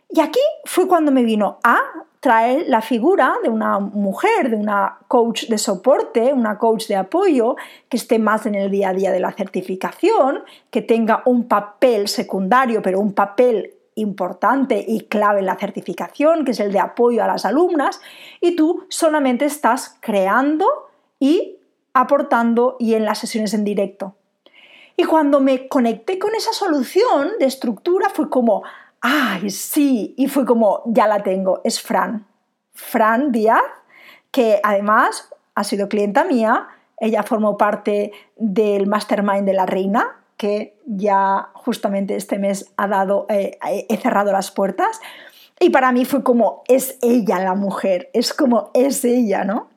Y 0.09 0.21
aquí 0.21 0.41
fue 0.65 0.89
cuando 0.89 1.13
me 1.13 1.23
vino 1.23 1.59
a 1.63 1.79
traer 2.21 2.65
la 2.69 2.81
figura 2.81 3.37
de 3.43 3.49
una 3.49 3.79
mujer, 3.79 4.51
de 4.51 4.57
una 4.57 4.99
coach 5.07 5.45
de 5.47 5.59
soporte, 5.59 6.33
una 6.33 6.59
coach 6.59 6.89
de 6.89 6.97
apoyo, 6.97 7.57
que 7.89 7.97
esté 7.97 8.19
más 8.19 8.47
en 8.47 8.55
el 8.55 8.71
día 8.71 8.89
a 8.89 8.95
día 8.95 9.13
de 9.13 9.21
la 9.21 9.33
certificación, 9.33 10.43
que 10.71 10.83
tenga 10.83 11.23
un 11.27 11.47
papel 11.47 12.09
secundario, 12.09 12.83
pero 12.83 12.99
un 12.99 13.13
papel 13.13 13.75
importante 13.95 14.85
y 14.87 15.03
clave 15.03 15.41
en 15.41 15.47
la 15.47 15.57
certificación, 15.57 16.45
que 16.45 16.53
es 16.53 16.61
el 16.61 16.73
de 16.73 16.81
apoyo 16.81 17.23
a 17.23 17.27
las 17.27 17.45
alumnas, 17.45 18.01
y 18.41 18.57
tú 18.57 18.85
solamente 18.89 19.45
estás 19.45 19.97
creando 20.01 20.67
y 21.21 21.57
aportando 21.93 22.77
y 22.79 22.95
en 22.95 23.05
las 23.05 23.19
sesiones 23.19 23.55
en 23.55 23.65
directo. 23.65 24.15
Y 24.97 25.05
cuando 25.05 25.41
me 25.41 25.69
conecté 25.69 26.19
con 26.19 26.35
esa 26.35 26.53
solución 26.53 27.33
de 27.39 27.47
estructura 27.47 28.09
fue 28.11 28.29
como, 28.31 28.65
¡ay, 29.01 29.51
sí! 29.51 30.15
Y 30.17 30.29
fue 30.29 30.45
como, 30.45 30.83
ya 30.87 31.07
la 31.07 31.23
tengo, 31.23 31.61
es 31.65 31.81
Fran. 31.81 32.27
Fran 32.73 33.33
Díaz, 33.33 33.63
que 34.31 34.61
además 34.63 35.29
ha 35.55 35.65
sido 35.65 35.89
clienta 35.89 36.25
mía, 36.25 36.69
ella 37.01 37.23
formó 37.23 37.57
parte 37.57 38.13
del 38.37 38.87
Mastermind 38.87 39.47
de 39.47 39.53
la 39.55 39.67
Reina, 39.67 40.17
que 40.37 40.79
ya 40.87 41.51
justamente 41.55 42.17
este 42.17 42.39
mes 42.39 42.73
ha 42.77 42.87
dado, 42.87 43.27
eh, 43.29 43.59
he 43.89 43.97
cerrado 43.97 44.33
las 44.33 44.51
puertas. 44.51 45.01
Y 45.61 45.71
para 45.71 45.91
mí 45.91 46.05
fue 46.05 46.23
como, 46.23 46.63
es 46.69 46.97
ella 47.03 47.41
la 47.41 47.55
mujer, 47.55 48.11
es 48.13 48.33
como, 48.33 48.71
es 48.75 49.05
ella, 49.05 49.45
¿no? 49.45 49.69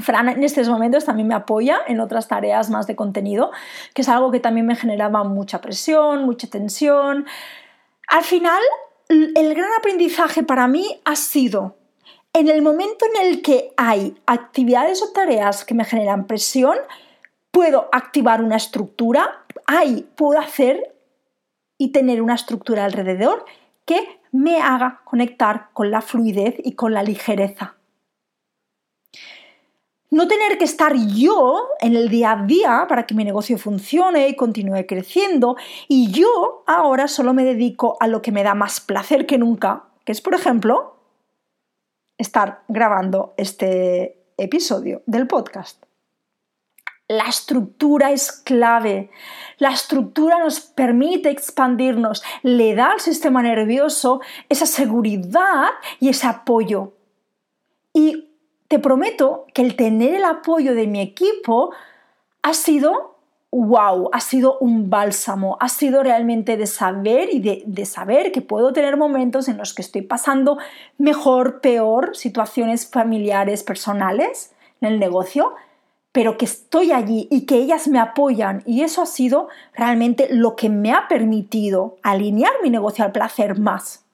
Fran 0.00 0.28
en 0.28 0.42
estos 0.42 0.68
momentos 0.68 1.04
también 1.04 1.28
me 1.28 1.34
apoya 1.34 1.78
en 1.86 2.00
otras 2.00 2.26
tareas 2.26 2.70
más 2.70 2.86
de 2.86 2.96
contenido, 2.96 3.50
que 3.94 4.02
es 4.02 4.08
algo 4.08 4.30
que 4.30 4.40
también 4.40 4.66
me 4.66 4.74
generaba 4.74 5.22
mucha 5.22 5.60
presión, 5.60 6.24
mucha 6.24 6.48
tensión, 6.48 7.26
al 8.12 8.24
final, 8.24 8.62
el 9.08 9.54
gran 9.54 9.70
aprendizaje 9.78 10.42
para 10.42 10.68
mí 10.68 11.00
ha 11.06 11.16
sido 11.16 11.76
en 12.34 12.48
el 12.48 12.60
momento 12.60 13.06
en 13.06 13.26
el 13.26 13.40
que 13.40 13.72
hay 13.78 14.14
actividades 14.26 15.02
o 15.02 15.12
tareas 15.12 15.64
que 15.64 15.72
me 15.72 15.86
generan 15.86 16.26
presión, 16.26 16.76
puedo 17.50 17.88
activar 17.90 18.42
una 18.42 18.56
estructura, 18.56 19.44
ahí 19.66 20.06
puedo 20.14 20.38
hacer 20.38 20.94
y 21.78 21.92
tener 21.92 22.20
una 22.20 22.34
estructura 22.34 22.84
alrededor 22.84 23.46
que 23.86 24.20
me 24.30 24.60
haga 24.60 25.00
conectar 25.04 25.70
con 25.72 25.90
la 25.90 26.02
fluidez 26.02 26.56
y 26.62 26.74
con 26.74 26.92
la 26.92 27.02
ligereza 27.02 27.76
no 30.12 30.28
tener 30.28 30.58
que 30.58 30.66
estar 30.66 30.94
yo 30.94 31.70
en 31.80 31.96
el 31.96 32.10
día 32.10 32.32
a 32.32 32.44
día 32.44 32.84
para 32.86 33.06
que 33.06 33.14
mi 33.14 33.24
negocio 33.24 33.56
funcione 33.56 34.28
y 34.28 34.36
continúe 34.36 34.84
creciendo 34.86 35.56
y 35.88 36.12
yo 36.12 36.64
ahora 36.66 37.08
solo 37.08 37.32
me 37.32 37.44
dedico 37.44 37.96
a 37.98 38.06
lo 38.08 38.20
que 38.20 38.30
me 38.30 38.42
da 38.42 38.54
más 38.54 38.78
placer 38.80 39.24
que 39.24 39.38
nunca, 39.38 39.84
que 40.04 40.12
es 40.12 40.20
por 40.20 40.34
ejemplo 40.34 40.96
estar 42.18 42.62
grabando 42.68 43.32
este 43.38 44.22
episodio 44.36 45.02
del 45.06 45.26
podcast. 45.26 45.82
La 47.08 47.24
estructura 47.24 48.12
es 48.12 48.32
clave. 48.32 49.10
La 49.56 49.70
estructura 49.70 50.38
nos 50.38 50.60
permite 50.60 51.30
expandirnos, 51.30 52.22
le 52.42 52.74
da 52.74 52.92
al 52.92 53.00
sistema 53.00 53.42
nervioso 53.42 54.20
esa 54.50 54.66
seguridad 54.66 55.70
y 56.00 56.10
ese 56.10 56.26
apoyo. 56.26 56.92
Y 57.94 58.31
te 58.72 58.78
prometo 58.78 59.44
que 59.52 59.60
el 59.60 59.76
tener 59.76 60.14
el 60.14 60.24
apoyo 60.24 60.74
de 60.74 60.86
mi 60.86 61.02
equipo 61.02 61.74
ha 62.40 62.54
sido 62.54 63.18
wow, 63.50 64.08
ha 64.14 64.20
sido 64.20 64.56
un 64.60 64.88
bálsamo, 64.88 65.58
ha 65.60 65.68
sido 65.68 66.02
realmente 66.02 66.56
de 66.56 66.66
saber 66.66 67.28
y 67.30 67.40
de, 67.66 67.84
saber 67.84 68.32
que 68.32 68.40
puedo 68.40 68.72
tener 68.72 68.96
momentos 68.96 69.48
en 69.48 69.58
los 69.58 69.74
que 69.74 69.82
estoy 69.82 70.00
pasando 70.00 70.56
mejor, 70.96 71.60
peor, 71.60 72.16
situaciones 72.16 72.88
familiares, 72.88 73.62
personales 73.62 74.54
en 74.80 74.88
el 74.88 74.98
negocio, 74.98 75.52
pero 76.10 76.38
que 76.38 76.46
estoy 76.46 76.92
allí 76.92 77.28
y 77.30 77.44
que 77.44 77.56
ellas 77.56 77.88
me 77.88 77.98
apoyan 77.98 78.62
y 78.64 78.84
eso 78.84 79.02
ha 79.02 79.06
sido 79.06 79.48
realmente 79.74 80.28
lo 80.30 80.56
que 80.56 80.70
me 80.70 80.92
ha 80.92 81.08
permitido 81.08 81.98
alinear 82.02 82.52
mi 82.62 82.70
negocio 82.70 83.04
al 83.04 83.12
placer 83.12 83.58
más. 83.58 84.06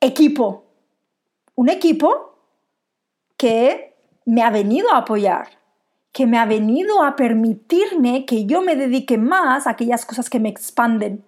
Equipo. 0.00 0.64
Un 1.54 1.68
equipo 1.68 2.31
que 3.42 3.96
me 4.24 4.44
ha 4.44 4.50
venido 4.50 4.92
a 4.92 4.98
apoyar, 4.98 5.48
que 6.12 6.26
me 6.26 6.38
ha 6.38 6.46
venido 6.46 7.02
a 7.02 7.16
permitirme 7.16 8.24
que 8.24 8.46
yo 8.46 8.62
me 8.62 8.76
dedique 8.76 9.18
más 9.18 9.66
a 9.66 9.70
aquellas 9.70 10.06
cosas 10.06 10.30
que 10.30 10.38
me 10.38 10.48
expanden. 10.48 11.24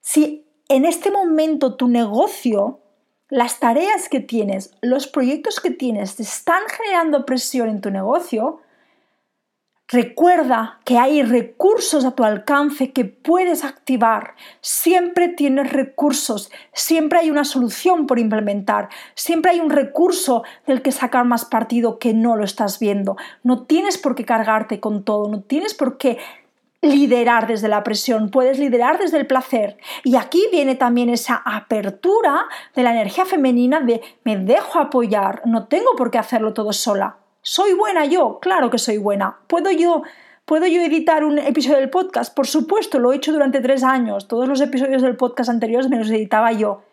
Si 0.00 0.46
en 0.68 0.84
este 0.84 1.10
momento 1.10 1.74
tu 1.74 1.88
negocio, 1.88 2.78
las 3.28 3.58
tareas 3.58 4.08
que 4.08 4.20
tienes, 4.20 4.76
los 4.80 5.08
proyectos 5.08 5.58
que 5.58 5.72
tienes 5.72 6.14
te 6.14 6.22
están 6.22 6.62
generando 6.68 7.26
presión 7.26 7.68
en 7.68 7.80
tu 7.80 7.90
negocio, 7.90 8.60
Recuerda 9.88 10.80
que 10.86 10.96
hay 10.98 11.22
recursos 11.22 12.06
a 12.06 12.12
tu 12.12 12.24
alcance 12.24 12.92
que 12.92 13.04
puedes 13.04 13.64
activar. 13.64 14.34
Siempre 14.62 15.28
tienes 15.28 15.70
recursos, 15.74 16.50
siempre 16.72 17.18
hay 17.18 17.30
una 17.30 17.44
solución 17.44 18.06
por 18.06 18.18
implementar, 18.18 18.88
siempre 19.14 19.50
hay 19.50 19.60
un 19.60 19.68
recurso 19.68 20.42
del 20.66 20.80
que 20.80 20.90
sacar 20.90 21.26
más 21.26 21.44
partido 21.44 21.98
que 21.98 22.14
no 22.14 22.34
lo 22.34 22.44
estás 22.44 22.78
viendo. 22.78 23.18
No 23.42 23.64
tienes 23.64 23.98
por 23.98 24.14
qué 24.14 24.24
cargarte 24.24 24.80
con 24.80 25.04
todo, 25.04 25.28
no 25.28 25.42
tienes 25.42 25.74
por 25.74 25.98
qué 25.98 26.16
liderar 26.80 27.46
desde 27.46 27.68
la 27.68 27.84
presión, 27.84 28.30
puedes 28.30 28.58
liderar 28.58 28.98
desde 28.98 29.18
el 29.18 29.26
placer. 29.26 29.76
Y 30.02 30.16
aquí 30.16 30.46
viene 30.50 30.76
también 30.76 31.10
esa 31.10 31.42
apertura 31.44 32.46
de 32.74 32.82
la 32.82 32.92
energía 32.92 33.26
femenina 33.26 33.80
de 33.80 34.00
me 34.24 34.38
dejo 34.38 34.78
apoyar, 34.78 35.42
no 35.44 35.66
tengo 35.66 35.94
por 35.94 36.10
qué 36.10 36.16
hacerlo 36.16 36.54
todo 36.54 36.72
sola. 36.72 37.18
¿Soy 37.46 37.74
buena 37.74 38.06
yo? 38.06 38.38
Claro 38.40 38.70
que 38.70 38.78
soy 38.78 38.96
buena. 38.96 39.36
¿Puedo 39.48 39.70
yo, 39.70 40.02
¿Puedo 40.46 40.66
yo 40.66 40.80
editar 40.80 41.24
un 41.24 41.38
episodio 41.38 41.76
del 41.76 41.90
podcast? 41.90 42.34
Por 42.34 42.46
supuesto, 42.46 42.98
lo 42.98 43.12
he 43.12 43.16
hecho 43.16 43.34
durante 43.34 43.60
tres 43.60 43.84
años. 43.84 44.28
Todos 44.28 44.48
los 44.48 44.62
episodios 44.62 45.02
del 45.02 45.16
podcast 45.16 45.50
anteriores 45.50 45.90
me 45.90 45.98
los 45.98 46.08
editaba 46.08 46.52
yo. 46.52 46.84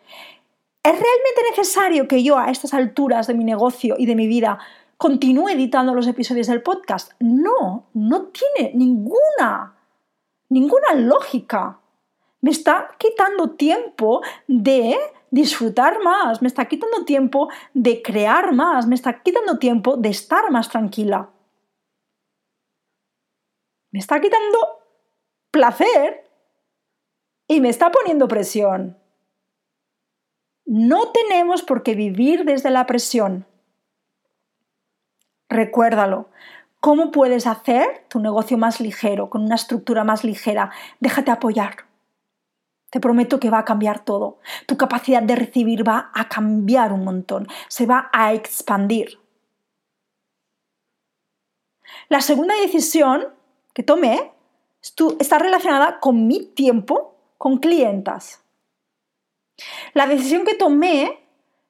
¿Es 0.82 0.92
realmente 0.92 1.42
necesario 1.50 2.06
que 2.06 2.22
yo 2.22 2.36
a 2.36 2.50
estas 2.50 2.74
alturas 2.74 3.26
de 3.28 3.32
mi 3.32 3.44
negocio 3.44 3.94
y 3.96 4.04
de 4.04 4.14
mi 4.14 4.26
vida 4.26 4.58
continúe 4.98 5.48
editando 5.48 5.94
los 5.94 6.06
episodios 6.06 6.48
del 6.48 6.60
podcast? 6.60 7.12
No, 7.18 7.86
no 7.94 8.24
tiene 8.24 8.72
ninguna, 8.74 9.74
ninguna 10.50 10.92
lógica. 10.96 11.78
Me 12.42 12.50
está 12.50 12.90
quitando 12.98 13.52
tiempo 13.52 14.20
de 14.46 14.98
disfrutar 15.32 16.02
más, 16.02 16.42
me 16.42 16.48
está 16.48 16.66
quitando 16.66 17.06
tiempo 17.06 17.48
de 17.72 18.02
crear 18.02 18.52
más, 18.52 18.86
me 18.86 18.94
está 18.94 19.22
quitando 19.22 19.58
tiempo 19.58 19.96
de 19.96 20.10
estar 20.10 20.50
más 20.50 20.68
tranquila. 20.68 21.30
Me 23.90 23.98
está 23.98 24.20
quitando 24.20 24.58
placer 25.50 26.30
y 27.48 27.60
me 27.60 27.70
está 27.70 27.90
poniendo 27.90 28.28
presión. 28.28 28.98
No 30.66 31.10
tenemos 31.12 31.62
por 31.62 31.82
qué 31.82 31.94
vivir 31.94 32.44
desde 32.44 32.70
la 32.70 32.86
presión. 32.86 33.46
Recuérdalo. 35.48 36.28
¿Cómo 36.80 37.10
puedes 37.10 37.46
hacer 37.46 38.04
tu 38.08 38.20
negocio 38.20 38.58
más 38.58 38.80
ligero, 38.80 39.30
con 39.30 39.44
una 39.44 39.54
estructura 39.54 40.04
más 40.04 40.24
ligera? 40.24 40.72
Déjate 41.00 41.30
apoyar. 41.30 41.91
Te 42.92 43.00
prometo 43.00 43.40
que 43.40 43.48
va 43.48 43.60
a 43.60 43.64
cambiar 43.64 44.04
todo. 44.04 44.38
Tu 44.66 44.76
capacidad 44.76 45.22
de 45.22 45.34
recibir 45.34 45.88
va 45.88 46.10
a 46.12 46.28
cambiar 46.28 46.92
un 46.92 47.04
montón, 47.04 47.48
se 47.68 47.86
va 47.86 48.10
a 48.12 48.34
expandir. 48.34 49.18
La 52.10 52.20
segunda 52.20 52.54
decisión 52.56 53.28
que 53.72 53.82
tomé 53.82 54.32
está 55.18 55.38
relacionada 55.38 56.00
con 56.00 56.26
mi 56.26 56.44
tiempo 56.44 57.16
con 57.38 57.56
clientas. 57.56 58.42
La 59.94 60.06
decisión 60.06 60.44
que 60.44 60.54
tomé 60.54 61.18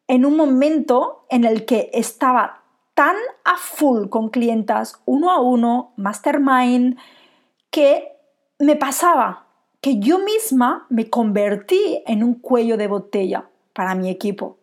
en 0.08 0.24
un 0.24 0.36
momento 0.36 1.24
en 1.30 1.44
el 1.44 1.66
que 1.66 1.88
estaba 1.92 2.64
tan 2.94 3.14
a 3.44 3.58
full 3.58 4.08
con 4.08 4.28
clientas 4.28 5.00
uno 5.04 5.30
a 5.30 5.40
uno, 5.40 5.92
mastermind, 5.96 6.98
que 7.70 8.08
me 8.58 8.74
pasaba 8.74 9.51
que 9.82 9.98
yo 9.98 10.20
misma 10.20 10.86
me 10.88 11.10
convertí 11.10 12.02
en 12.06 12.22
un 12.22 12.34
cuello 12.34 12.76
de 12.76 12.86
botella 12.86 13.50
para 13.74 13.94
mi 13.96 14.08
equipo. 14.08 14.56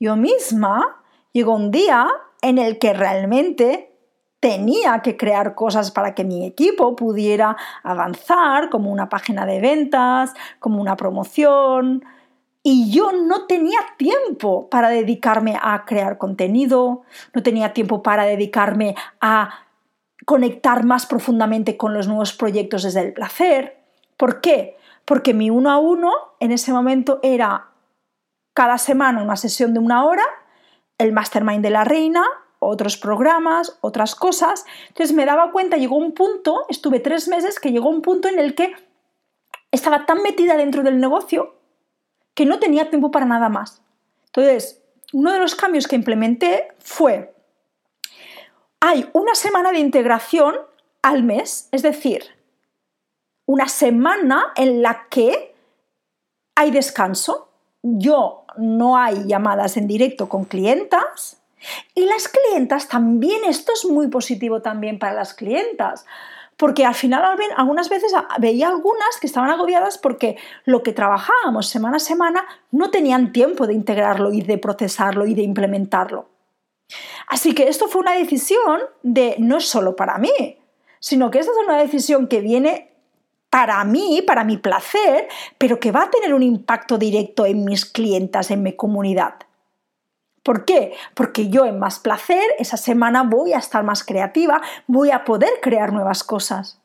Yo 0.00 0.16
misma 0.16 1.02
llegó 1.32 1.54
un 1.54 1.70
día 1.70 2.08
en 2.42 2.58
el 2.58 2.80
que 2.80 2.92
realmente 2.92 3.96
tenía 4.40 5.02
que 5.02 5.16
crear 5.16 5.54
cosas 5.54 5.92
para 5.92 6.16
que 6.16 6.24
mi 6.24 6.44
equipo 6.44 6.96
pudiera 6.96 7.56
avanzar, 7.84 8.70
como 8.70 8.90
una 8.90 9.08
página 9.08 9.46
de 9.46 9.60
ventas, 9.60 10.34
como 10.58 10.80
una 10.80 10.96
promoción. 10.96 12.04
Y 12.64 12.90
yo 12.90 13.12
no 13.12 13.46
tenía 13.46 13.78
tiempo 13.98 14.68
para 14.68 14.88
dedicarme 14.88 15.56
a 15.62 15.84
crear 15.84 16.18
contenido, 16.18 17.02
no 17.32 17.42
tenía 17.44 17.72
tiempo 17.72 18.02
para 18.02 18.24
dedicarme 18.24 18.96
a 19.20 19.66
conectar 20.26 20.84
más 20.84 21.06
profundamente 21.06 21.76
con 21.76 21.94
los 21.94 22.08
nuevos 22.08 22.32
proyectos 22.32 22.82
desde 22.82 23.02
el 23.02 23.12
placer. 23.12 23.81
¿Por 24.22 24.40
qué? 24.40 24.76
Porque 25.04 25.34
mi 25.34 25.50
uno 25.50 25.68
a 25.68 25.78
uno 25.78 26.12
en 26.38 26.52
ese 26.52 26.72
momento 26.72 27.18
era 27.24 27.72
cada 28.54 28.78
semana 28.78 29.20
una 29.20 29.34
sesión 29.36 29.74
de 29.74 29.80
una 29.80 30.04
hora, 30.04 30.22
el 30.96 31.10
mastermind 31.10 31.60
de 31.60 31.70
la 31.70 31.82
reina, 31.82 32.22
otros 32.60 32.96
programas, 32.96 33.78
otras 33.80 34.14
cosas. 34.14 34.64
Entonces 34.86 35.12
me 35.16 35.26
daba 35.26 35.50
cuenta, 35.50 35.76
llegó 35.76 35.96
un 35.96 36.12
punto, 36.14 36.66
estuve 36.68 37.00
tres 37.00 37.26
meses, 37.26 37.58
que 37.58 37.72
llegó 37.72 37.88
un 37.88 38.00
punto 38.00 38.28
en 38.28 38.38
el 38.38 38.54
que 38.54 38.76
estaba 39.72 40.06
tan 40.06 40.22
metida 40.22 40.56
dentro 40.56 40.84
del 40.84 41.00
negocio 41.00 41.56
que 42.34 42.46
no 42.46 42.60
tenía 42.60 42.90
tiempo 42.90 43.10
para 43.10 43.26
nada 43.26 43.48
más. 43.48 43.82
Entonces, 44.26 44.84
uno 45.12 45.32
de 45.32 45.40
los 45.40 45.56
cambios 45.56 45.88
que 45.88 45.96
implementé 45.96 46.68
fue, 46.78 47.34
hay 48.78 49.10
una 49.14 49.34
semana 49.34 49.72
de 49.72 49.80
integración 49.80 50.54
al 51.02 51.24
mes, 51.24 51.68
es 51.72 51.82
decir, 51.82 52.40
una 53.46 53.68
semana 53.68 54.52
en 54.56 54.82
la 54.82 55.06
que 55.08 55.54
hay 56.54 56.70
descanso. 56.70 57.48
Yo 57.82 58.44
no 58.56 58.96
hay 58.96 59.26
llamadas 59.26 59.76
en 59.76 59.86
directo 59.86 60.28
con 60.28 60.44
clientas 60.44 61.42
y 61.94 62.06
las 62.06 62.28
clientas 62.28 62.88
también, 62.88 63.44
esto 63.44 63.72
es 63.72 63.84
muy 63.84 64.08
positivo 64.08 64.62
también 64.62 64.98
para 64.98 65.12
las 65.12 65.34
clientas, 65.34 66.04
porque 66.56 66.84
al 66.84 66.94
final 66.94 67.22
algunas 67.56 67.88
veces 67.88 68.12
veía 68.38 68.68
algunas 68.68 69.18
que 69.20 69.26
estaban 69.26 69.50
agobiadas 69.50 69.98
porque 69.98 70.36
lo 70.64 70.82
que 70.82 70.92
trabajábamos 70.92 71.68
semana 71.68 71.96
a 71.96 72.00
semana 72.00 72.44
no 72.70 72.90
tenían 72.90 73.32
tiempo 73.32 73.66
de 73.66 73.74
integrarlo 73.74 74.32
y 74.32 74.42
de 74.42 74.58
procesarlo 74.58 75.26
y 75.26 75.34
de 75.34 75.42
implementarlo. 75.42 76.28
Así 77.28 77.54
que 77.54 77.68
esto 77.68 77.88
fue 77.88 78.02
una 78.02 78.12
decisión 78.12 78.80
de 79.02 79.36
no 79.38 79.60
solo 79.60 79.96
para 79.96 80.18
mí, 80.18 80.58
sino 81.00 81.30
que 81.30 81.38
esta 81.38 81.52
es 81.52 81.58
una 81.64 81.78
decisión 81.78 82.28
que 82.28 82.40
viene 82.40 82.91
para 83.52 83.84
mí, 83.84 84.22
para 84.26 84.44
mi 84.44 84.56
placer, 84.56 85.28
pero 85.58 85.78
que 85.78 85.92
va 85.92 86.04
a 86.04 86.10
tener 86.10 86.32
un 86.32 86.42
impacto 86.42 86.96
directo 86.96 87.44
en 87.44 87.66
mis 87.66 87.84
clientas, 87.84 88.50
en 88.50 88.62
mi 88.62 88.74
comunidad. 88.74 89.34
¿Por 90.42 90.64
qué? 90.64 90.94
Porque 91.14 91.50
yo 91.50 91.66
en 91.66 91.78
más 91.78 91.98
placer 91.98 92.42
esa 92.58 92.78
semana 92.78 93.24
voy 93.24 93.52
a 93.52 93.58
estar 93.58 93.84
más 93.84 94.04
creativa, 94.04 94.62
voy 94.86 95.10
a 95.10 95.24
poder 95.24 95.50
crear 95.60 95.92
nuevas 95.92 96.24
cosas. 96.24 96.80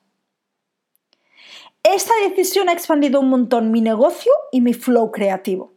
Esta 1.83 2.13
decisión 2.27 2.67
ha 2.67 2.73
expandido 2.73 3.21
un 3.21 3.29
montón 3.29 3.71
mi 3.71 3.79
negocio 3.79 4.33
y 4.51 4.59
mi 4.59 4.73
flow 4.73 5.13
creativo. 5.13 5.73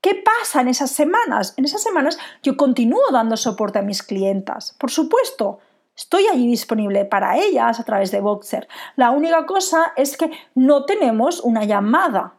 ¿Qué 0.00 0.16
pasa 0.16 0.60
en 0.60 0.66
esas 0.66 0.90
semanas? 0.90 1.54
En 1.56 1.64
esas 1.64 1.84
semanas 1.84 2.18
yo 2.42 2.56
continúo 2.56 3.12
dando 3.12 3.36
soporte 3.36 3.78
a 3.78 3.82
mis 3.82 4.02
clientas. 4.02 4.74
Por 4.76 4.90
supuesto, 4.90 5.60
Estoy 5.96 6.26
allí 6.26 6.46
disponible 6.46 7.04
para 7.04 7.36
ellas 7.36 7.78
a 7.78 7.84
través 7.84 8.10
de 8.10 8.20
Boxer. 8.20 8.68
La 8.96 9.10
única 9.10 9.44
cosa 9.46 9.92
es 9.96 10.16
que 10.16 10.30
no 10.54 10.84
tenemos 10.84 11.40
una 11.40 11.64
llamada. 11.64 12.34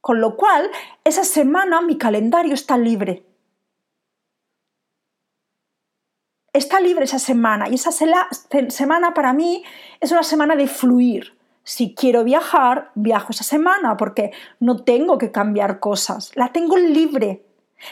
Con 0.00 0.20
lo 0.20 0.36
cual, 0.36 0.70
esa 1.02 1.24
semana 1.24 1.80
mi 1.80 1.98
calendario 1.98 2.54
está 2.54 2.76
libre. 2.76 3.26
Está 6.52 6.78
libre 6.78 7.04
esa 7.04 7.18
semana 7.18 7.68
y 7.68 7.74
esa 7.74 7.90
semana 7.90 9.14
para 9.14 9.32
mí 9.32 9.64
es 10.00 10.12
una 10.12 10.22
semana 10.22 10.54
de 10.54 10.68
fluir. 10.68 11.36
Si 11.64 11.94
quiero 11.94 12.22
viajar, 12.22 12.92
viajo 12.94 13.32
esa 13.32 13.42
semana 13.42 13.96
porque 13.96 14.30
no 14.60 14.84
tengo 14.84 15.18
que 15.18 15.32
cambiar 15.32 15.80
cosas. 15.80 16.30
La 16.36 16.52
tengo 16.52 16.76
libre. 16.76 17.42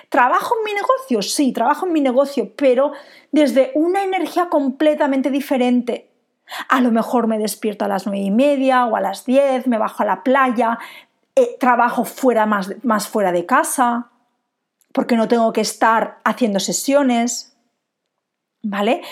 ¿Trabajo 0.09 0.55
en 0.59 0.65
mi 0.65 0.73
negocio? 0.73 1.23
Sí, 1.23 1.53
trabajo 1.53 1.87
en 1.87 1.93
mi 1.93 2.01
negocio, 2.01 2.53
pero 2.57 2.93
desde 3.31 3.73
una 3.75 4.03
energía 4.03 4.49
completamente 4.49 5.31
diferente. 5.31 6.11
A 6.69 6.81
lo 6.81 6.91
mejor 6.91 7.27
me 7.27 7.39
despierto 7.39 7.85
a 7.85 7.89
las 7.89 8.07
nueve 8.07 8.23
y 8.23 8.31
media 8.31 8.87
o 8.87 8.97
a 8.97 9.01
las 9.01 9.25
diez, 9.25 9.67
me 9.67 9.79
bajo 9.79 10.03
a 10.03 10.07
la 10.07 10.23
playa, 10.23 10.79
eh, 11.35 11.57
trabajo 11.59 12.05
fuera 12.05 12.45
más, 12.47 12.73
más 12.85 13.09
fuera 13.09 13.33
de 13.33 13.47
casa, 13.47 14.11
porque 14.93 15.17
no 15.17 15.29
tengo 15.29 15.53
que 15.53 15.63
estar 15.63 16.19
haciendo 16.25 16.61
sesiones. 16.61 17.57
¿Vale? 18.63 19.03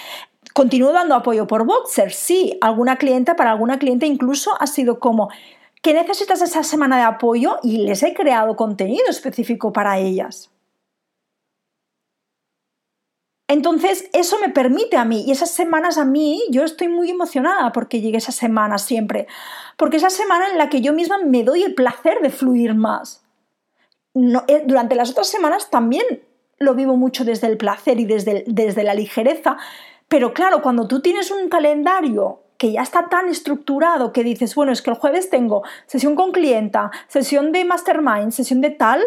Continúo 0.53 0.93
dando 0.93 1.15
apoyo 1.15 1.47
por 1.47 1.65
Boxer, 1.65 2.13
sí, 2.13 2.59
alguna 2.61 2.97
clienta, 2.97 3.37
para 3.37 3.53
alguna 3.53 3.79
cliente 3.79 4.07
incluso 4.07 4.51
ha 4.61 4.67
sido 4.67 4.99
como, 4.99 5.31
¿qué 5.81 5.95
necesitas 5.95 6.43
esa 6.43 6.63
semana 6.63 6.99
de 6.99 7.05
apoyo? 7.05 7.59
Y 7.63 7.79
les 7.79 8.03
he 8.03 8.15
creado 8.15 8.57
contenido 8.57 9.07
específico 9.09 9.73
para 9.73 9.99
ellas. 9.99 10.50
Entonces, 13.51 14.09
eso 14.13 14.39
me 14.39 14.49
permite 14.49 14.97
a 14.97 15.05
mí, 15.05 15.25
y 15.27 15.33
esas 15.33 15.51
semanas 15.51 15.99
a 15.99 16.05
mí, 16.05 16.41
yo 16.51 16.63
estoy 16.63 16.87
muy 16.87 17.11
emocionada 17.11 17.73
porque 17.73 18.01
llegue 18.01 18.19
esa 18.19 18.31
semana 18.31 18.79
siempre, 18.79 19.27
porque 19.77 19.97
es 19.97 20.05
la 20.05 20.11
semana 20.11 20.47
en 20.53 20.57
la 20.57 20.69
que 20.69 20.83
yo 20.83 20.93
misma 20.93 21.19
me 21.19 21.43
doy 21.43 21.65
el 21.65 21.75
placer 21.75 22.21
de 22.21 22.31
fluir 22.31 22.77
más. 22.77 23.25
Eh, 24.15 24.63
durante 24.67 24.95
las 24.95 25.11
otras 25.11 25.27
semanas 25.27 25.69
también 25.69 26.05
lo 26.61 26.75
vivo 26.77 26.97
mucho 26.97 27.25
desde 27.25 27.49
el 27.49 27.57
placer 27.57 27.99
y 27.99 28.05
desde, 28.05 28.45
desde 28.47 28.85
la 28.85 28.95
ligereza, 28.95 29.57
pero 30.07 30.33
claro, 30.33 30.63
cuando 30.63 30.87
tú 30.87 31.01
tienes 31.01 31.33
un 31.33 31.49
calendario 31.49 32.43
que 32.57 32.71
ya 32.71 32.83
está 32.83 33.09
tan 33.09 33.29
estructurado 33.29 34.13
que 34.13 34.23
dices, 34.23 34.55
bueno, 34.55 34.71
es 34.71 34.81
que 34.81 34.91
el 34.91 34.97
jueves 34.97 35.29
tengo 35.29 35.65
sesión 35.87 36.15
con 36.15 36.31
clienta, 36.31 36.93
sesión 37.09 37.51
de 37.51 37.65
mastermind, 37.65 38.31
sesión 38.31 38.61
de 38.61 38.71
tal, 38.71 39.03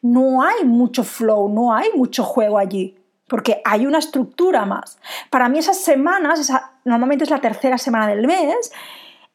no 0.00 0.42
hay 0.42 0.64
mucho 0.64 1.04
flow, 1.04 1.50
no 1.50 1.74
hay 1.74 1.90
mucho 1.94 2.24
juego 2.24 2.56
allí 2.56 2.96
porque 3.32 3.62
hay 3.64 3.86
una 3.86 3.98
estructura 3.98 4.66
más. 4.66 4.98
Para 5.30 5.48
mí 5.48 5.58
esas 5.58 5.78
semanas, 5.78 6.52
normalmente 6.84 7.24
es 7.24 7.30
la 7.30 7.40
tercera 7.40 7.78
semana 7.78 8.06
del 8.06 8.26
mes, 8.26 8.70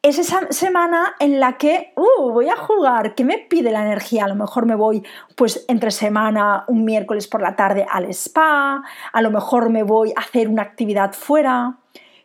es 0.04 0.20
esa 0.20 0.52
semana 0.52 1.16
en 1.20 1.40
la 1.40 1.58
que 1.58 1.94
uh, 1.96 2.30
voy 2.30 2.48
a 2.48 2.56
jugar, 2.56 3.16
¿qué 3.16 3.26
me 3.26 3.40
pide 3.40 3.72
la 3.72 3.82
energía? 3.82 4.26
A 4.26 4.28
lo 4.28 4.36
mejor 4.36 4.68
me 4.68 4.76
voy 4.76 5.04
pues 5.36 5.66
entre 5.68 5.90
semana, 5.90 6.64
un 6.68 6.86
miércoles 6.86 7.28
por 7.28 7.42
la 7.42 7.56
tarde 7.56 7.88
al 7.90 8.06
spa, 8.12 8.84
a 9.12 9.22
lo 9.24 9.32
mejor 9.32 9.72
me 9.72 9.82
voy 9.82 10.14
a 10.16 10.22
hacer 10.22 10.48
una 10.48 10.62
actividad 10.62 11.14
fuera. 11.14 11.80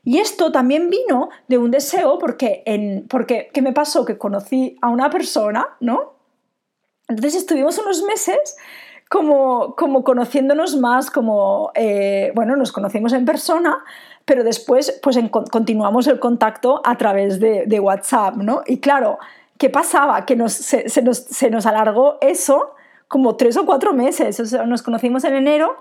Y 0.05 0.19
esto 0.19 0.53
también 0.53 0.91
vino 0.91 1.31
de 1.49 1.57
un 1.57 1.71
deseo 1.71 2.19
porque, 2.19 2.63
porque 3.09 3.49
¿qué 3.55 3.63
me 3.63 3.73
pasó? 3.73 4.05
Que 4.05 4.19
conocí 4.19 4.77
a 4.83 4.91
una 4.91 5.09
persona, 5.09 5.69
¿no? 5.81 6.17
Entonces 7.09 7.37
estuvimos 7.37 7.79
unos 7.79 8.03
meses 8.03 8.59
como, 9.13 9.75
como 9.77 10.05
conociéndonos 10.05 10.75
más, 10.79 11.11
como, 11.11 11.71
eh, 11.75 12.33
bueno, 12.35 12.57
nos 12.57 12.73
conocimos 12.73 13.13
en 13.13 13.27
persona, 13.27 13.85
pero 14.25 14.43
después 14.43 14.99
pues 15.03 15.19
continuamos 15.31 16.07
el 16.07 16.19
contacto 16.19 16.81
a 16.83 16.97
través 16.97 17.39
de, 17.39 17.67
de, 17.67 17.79
WhatsApp, 17.79 18.37
¿no? 18.37 18.63
Y 18.67 18.79
claro, 18.79 19.19
¿qué 19.59 19.69
pasaba? 19.69 20.25
Que 20.25 20.35
nos, 20.35 20.55
se, 20.55 20.89
se, 20.89 21.03
nos, 21.03 21.19
se, 21.19 21.51
nos, 21.51 21.67
alargó 21.67 22.17
eso 22.23 22.71
como 23.07 23.37
tres 23.37 23.59
o 23.59 23.67
cuatro 23.67 23.93
meses, 23.93 24.41
o 24.41 24.47
sea, 24.47 24.65
nos 24.65 24.83
conocimos 24.83 25.25
en 25.25 25.35
enero 25.35 25.77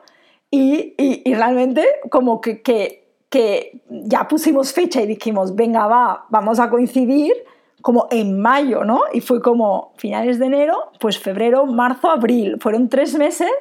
y, 0.50 0.94
y, 0.98 1.22
y 1.24 1.34
realmente 1.34 1.88
como 2.10 2.42
que, 2.42 2.62
que, 2.62 3.08
que 3.30 3.82
ya 3.88 4.28
pusimos 4.28 4.74
fecha 4.74 5.02
y 5.02 5.08
dijimos, 5.08 5.56
venga, 5.56 5.88
va, 5.88 6.26
vamos 6.28 6.60
a 6.60 6.70
coincidir 6.70 7.32
como 7.82 8.08
en 8.12 8.40
mayo, 8.40 8.84
¿no? 8.84 9.02
Y 9.14 9.22
fue 9.22 9.42
como 9.42 9.94
finales 9.98 10.40
de 10.40 10.46
enero, 10.46 10.92
pues 11.00 11.20
febrero, 11.20 11.66
marzo, 11.66 12.10
abril. 12.10 12.58
Fueron 12.60 12.90
tres 12.90 13.16
meses 13.16 13.52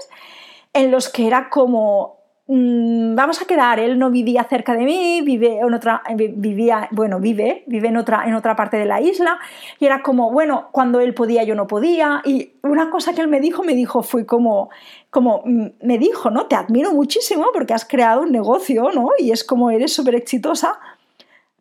en 0.72 0.90
los 0.90 1.08
que 1.08 1.26
era 1.26 1.48
como, 1.50 2.20
mmm, 2.46 3.14
vamos 3.14 3.40
a 3.40 3.44
quedar, 3.44 3.78
él 3.78 3.98
no 3.98 4.10
vivía 4.10 4.44
cerca 4.44 4.74
de 4.74 4.84
mí, 4.84 5.22
vive 5.22 5.60
en 5.60 5.72
otra, 5.72 6.02
vivía, 6.16 6.88
bueno, 6.90 7.20
vive, 7.20 7.62
vive 7.66 7.88
en 7.88 7.96
otra, 7.96 8.24
en 8.26 8.34
otra 8.34 8.56
parte 8.56 8.76
de 8.76 8.86
la 8.86 9.00
isla, 9.00 9.38
y 9.78 9.86
era 9.86 10.02
como, 10.02 10.32
bueno, 10.32 10.68
cuando 10.72 11.00
él 11.00 11.14
podía, 11.14 11.44
yo 11.44 11.54
no 11.54 11.66
podía, 11.66 12.22
y 12.24 12.54
una 12.62 12.90
cosa 12.90 13.14
que 13.14 13.20
él 13.20 13.28
me 13.28 13.40
dijo, 13.40 13.62
me 13.62 13.74
dijo, 13.74 14.02
fue 14.02 14.26
como, 14.26 14.70
como, 15.10 15.42
mm, 15.44 15.66
me 15.82 15.98
dijo, 15.98 16.30
¿no? 16.30 16.46
Te 16.46 16.56
admiro 16.56 16.92
muchísimo 16.92 17.46
porque 17.52 17.74
has 17.74 17.84
creado 17.84 18.22
un 18.22 18.32
negocio, 18.32 18.90
¿no? 18.92 19.10
Y 19.18 19.30
es 19.30 19.44
como 19.44 19.70
eres 19.70 19.92
súper 19.92 20.16
exitosa, 20.16 20.78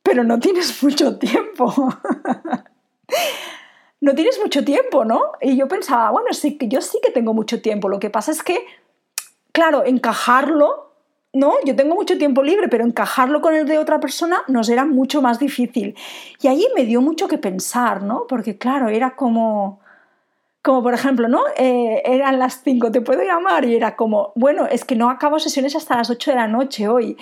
pero 0.09 0.23
no 0.23 0.39
tienes 0.39 0.81
mucho 0.83 1.19
tiempo. 1.19 1.71
no 4.01 4.15
tienes 4.15 4.39
mucho 4.41 4.65
tiempo, 4.65 5.05
¿no? 5.05 5.33
Y 5.39 5.55
yo 5.55 5.67
pensaba, 5.67 6.09
bueno, 6.09 6.33
sí 6.33 6.57
yo 6.61 6.81
sí 6.81 6.99
que 7.03 7.11
tengo 7.11 7.35
mucho 7.35 7.61
tiempo. 7.61 7.89
Lo 7.89 7.99
que 7.99 8.09
pasa 8.09 8.31
es 8.31 8.41
que, 8.41 8.65
claro, 9.51 9.85
encajarlo, 9.85 10.93
¿no? 11.31 11.53
Yo 11.63 11.75
tengo 11.75 11.93
mucho 11.93 12.17
tiempo 12.17 12.41
libre, 12.41 12.69
pero 12.69 12.83
encajarlo 12.83 13.39
con 13.39 13.53
el 13.53 13.67
de 13.67 13.77
otra 13.77 13.99
persona 13.99 14.41
nos 14.47 14.67
era 14.69 14.83
mucho 14.83 15.21
más 15.21 15.37
difícil. 15.37 15.95
Y 16.41 16.47
ahí 16.47 16.65
me 16.75 16.85
dio 16.85 17.01
mucho 17.01 17.27
que 17.27 17.37
pensar, 17.37 18.01
¿no? 18.01 18.25
Porque, 18.27 18.57
claro, 18.57 18.89
era 18.89 19.15
como 19.15 19.79
como 20.61 20.83
por 20.83 20.93
ejemplo, 20.93 21.29
¿no? 21.29 21.41
Eh, 21.55 22.01
eran 22.03 22.37
las 22.37 22.61
5, 22.63 22.91
te 22.91 22.99
puedo 22.99 23.23
llamar 23.23 23.63
y 23.63 23.75
era 23.75 23.95
como, 23.95 24.33
bueno, 24.35 24.65
es 24.65 24.83
que 24.83 24.95
no 24.95 25.09
acabo 25.09 25.39
sesiones 25.39 25.73
hasta 25.75 25.95
las 25.95 26.09
8 26.09 26.31
de 26.31 26.35
la 26.35 26.47
noche 26.47 26.87
hoy. 26.87 27.15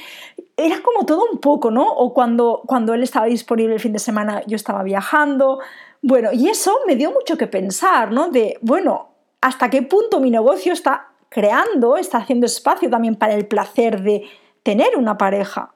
Era 0.57 0.81
como 0.81 1.05
todo 1.05 1.23
un 1.31 1.39
poco, 1.39 1.69
¿no? 1.69 1.87
O 1.87 2.13
cuando, 2.13 2.63
cuando 2.65 2.95
él 2.95 3.03
estaba 3.03 3.27
disponible 3.27 3.75
el 3.75 3.79
fin 3.79 3.93
de 3.93 3.99
semana 3.99 4.41
yo 4.47 4.55
estaba 4.55 4.81
viajando. 4.81 5.59
Bueno, 6.01 6.31
y 6.33 6.49
eso 6.49 6.79
me 6.87 6.95
dio 6.95 7.11
mucho 7.11 7.37
que 7.37 7.47
pensar, 7.47 8.11
¿no? 8.11 8.29
De, 8.29 8.57
bueno, 8.61 9.09
¿hasta 9.39 9.69
qué 9.69 9.83
punto 9.83 10.19
mi 10.19 10.31
negocio 10.31 10.73
está 10.73 11.09
creando, 11.29 11.97
está 11.97 12.17
haciendo 12.17 12.47
espacio 12.47 12.89
también 12.89 13.15
para 13.15 13.35
el 13.35 13.45
placer 13.45 14.01
de 14.01 14.23
tener 14.63 14.97
una 14.97 15.17
pareja? 15.17 15.73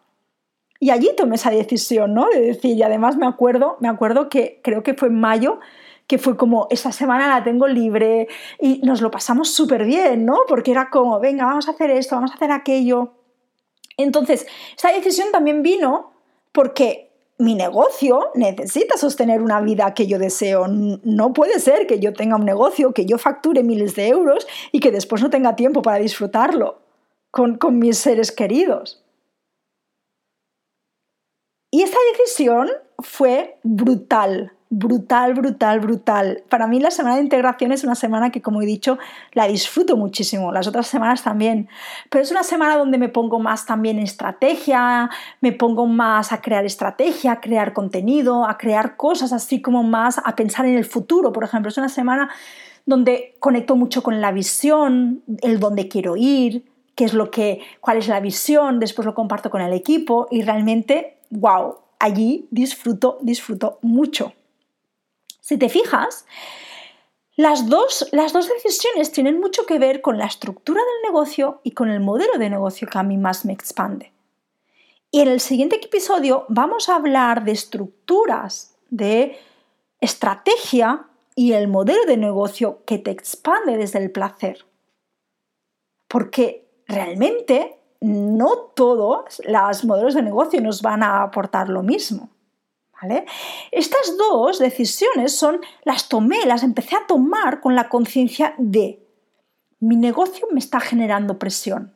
Y 0.79 0.89
allí 0.89 1.11
tomé 1.15 1.35
esa 1.35 1.51
decisión, 1.51 2.15
¿no? 2.15 2.27
De 2.29 2.41
decir, 2.41 2.75
y 2.75 2.81
además 2.81 3.15
me 3.15 3.27
acuerdo, 3.27 3.77
me 3.81 3.87
acuerdo 3.87 4.29
que 4.29 4.61
creo 4.63 4.81
que 4.81 4.95
fue 4.95 5.09
en 5.09 5.19
mayo, 5.19 5.59
que 6.07 6.17
fue 6.17 6.35
como, 6.35 6.65
esta 6.71 6.91
semana 6.91 7.27
la 7.27 7.43
tengo 7.43 7.67
libre 7.67 8.27
y 8.59 8.81
nos 8.83 8.99
lo 8.99 9.11
pasamos 9.11 9.51
súper 9.51 9.85
bien, 9.85 10.25
¿no? 10.25 10.39
Porque 10.47 10.71
era 10.71 10.89
como, 10.89 11.19
venga, 11.19 11.45
vamos 11.45 11.67
a 11.67 11.71
hacer 11.71 11.91
esto, 11.91 12.15
vamos 12.15 12.31
a 12.31 12.33
hacer 12.33 12.51
aquello. 12.51 13.13
Entonces, 14.03 14.47
esta 14.75 14.91
decisión 14.91 15.31
también 15.31 15.63
vino 15.63 16.11
porque 16.51 17.11
mi 17.37 17.55
negocio 17.55 18.29
necesita 18.35 18.97
sostener 18.97 19.41
una 19.41 19.61
vida 19.61 19.93
que 19.95 20.05
yo 20.05 20.19
deseo. 20.19 20.67
No 20.67 21.33
puede 21.33 21.59
ser 21.59 21.87
que 21.87 21.99
yo 21.99 22.13
tenga 22.13 22.35
un 22.35 22.45
negocio, 22.45 22.93
que 22.93 23.05
yo 23.05 23.17
facture 23.17 23.63
miles 23.63 23.95
de 23.95 24.09
euros 24.09 24.47
y 24.71 24.79
que 24.79 24.91
después 24.91 25.23
no 25.23 25.29
tenga 25.31 25.55
tiempo 25.55 25.81
para 25.81 25.97
disfrutarlo 25.97 26.81
con, 27.31 27.57
con 27.57 27.79
mis 27.79 27.97
seres 27.97 28.31
queridos. 28.31 29.03
Y 31.71 31.81
esta 31.81 31.97
decisión 32.11 32.69
fue 32.99 33.57
brutal, 33.63 34.51
brutal, 34.71 35.33
brutal, 35.33 35.81
brutal. 35.81 36.43
Para 36.49 36.65
mí 36.65 36.79
la 36.79 36.91
semana 36.91 37.17
de 37.17 37.21
integración 37.21 37.73
es 37.73 37.83
una 37.83 37.93
semana 37.93 38.31
que, 38.31 38.41
como 38.41 38.61
he 38.61 38.65
dicho, 38.65 38.97
la 39.33 39.45
disfruto 39.45 39.97
muchísimo. 39.97 40.51
Las 40.53 40.65
otras 40.65 40.87
semanas 40.87 41.21
también. 41.21 41.67
Pero 42.09 42.23
es 42.23 42.31
una 42.31 42.43
semana 42.43 42.77
donde 42.77 42.97
me 42.97 43.09
pongo 43.09 43.37
más 43.37 43.65
también 43.65 43.97
en 43.97 44.05
estrategia, 44.05 45.09
me 45.41 45.51
pongo 45.51 45.87
más 45.87 46.31
a 46.31 46.41
crear 46.41 46.65
estrategia, 46.65 47.33
a 47.33 47.41
crear 47.41 47.73
contenido, 47.73 48.45
a 48.45 48.57
crear 48.57 48.95
cosas 48.95 49.33
así 49.33 49.61
como 49.61 49.83
más 49.83 50.19
a 50.23 50.35
pensar 50.37 50.65
en 50.65 50.77
el 50.77 50.85
futuro. 50.85 51.33
Por 51.33 51.43
ejemplo, 51.43 51.69
es 51.69 51.77
una 51.77 51.89
semana 51.89 52.29
donde 52.85 53.35
conecto 53.39 53.75
mucho 53.75 54.01
con 54.01 54.21
la 54.21 54.31
visión, 54.31 55.21
el 55.41 55.59
dónde 55.59 55.89
quiero 55.89 56.15
ir, 56.15 56.63
qué 56.95 57.03
es 57.03 57.13
lo 57.13 57.29
que, 57.29 57.59
cuál 57.81 57.97
es 57.97 58.07
la 58.07 58.21
visión, 58.21 58.79
después 58.79 59.05
lo 59.05 59.13
comparto 59.13 59.49
con 59.49 59.61
el 59.61 59.73
equipo 59.73 60.27
y 60.31 60.43
realmente, 60.43 61.17
wow, 61.29 61.75
allí 61.99 62.47
disfruto, 62.51 63.19
disfruto 63.21 63.77
mucho. 63.81 64.31
Si 65.41 65.57
te 65.57 65.69
fijas, 65.69 66.25
las 67.35 67.67
dos, 67.67 68.07
las 68.11 68.31
dos 68.31 68.47
decisiones 68.47 69.11
tienen 69.11 69.39
mucho 69.39 69.65
que 69.65 69.79
ver 69.79 70.01
con 70.01 70.17
la 70.17 70.27
estructura 70.27 70.79
del 70.79 71.11
negocio 71.11 71.59
y 71.63 71.71
con 71.71 71.89
el 71.89 71.99
modelo 71.99 72.37
de 72.37 72.49
negocio 72.49 72.87
que 72.87 72.99
a 72.99 73.03
mí 73.03 73.17
más 73.17 73.43
me 73.45 73.51
expande. 73.51 74.13
Y 75.09 75.21
en 75.21 75.27
el 75.27 75.41
siguiente 75.41 75.77
episodio 75.77 76.45
vamos 76.47 76.87
a 76.87 76.95
hablar 76.95 77.43
de 77.43 77.51
estructuras, 77.51 78.75
de 78.89 79.37
estrategia 79.99 81.07
y 81.35 81.53
el 81.53 81.67
modelo 81.67 82.05
de 82.05 82.17
negocio 82.17 82.83
que 82.85 82.99
te 82.99 83.11
expande 83.11 83.77
desde 83.77 83.99
el 83.99 84.11
placer. 84.11 84.65
Porque 86.07 86.69
realmente 86.87 87.77
no 87.99 88.57
todos 88.75 89.41
los 89.45 89.85
modelos 89.85 90.13
de 90.13 90.21
negocio 90.21 90.61
nos 90.61 90.81
van 90.81 91.03
a 91.03 91.23
aportar 91.23 91.69
lo 91.69 91.83
mismo. 91.83 92.29
Estas 93.71 94.17
dos 94.17 94.59
decisiones 94.59 95.35
son, 95.35 95.61
las 95.83 96.07
tomé, 96.07 96.45
las 96.45 96.63
empecé 96.63 96.95
a 96.95 97.07
tomar 97.07 97.61
con 97.61 97.75
la 97.75 97.89
conciencia 97.89 98.53
de 98.57 99.01
mi 99.81 99.95
negocio 99.95 100.47
me 100.51 100.59
está 100.59 100.79
generando 100.79 101.39
presión. 101.39 101.95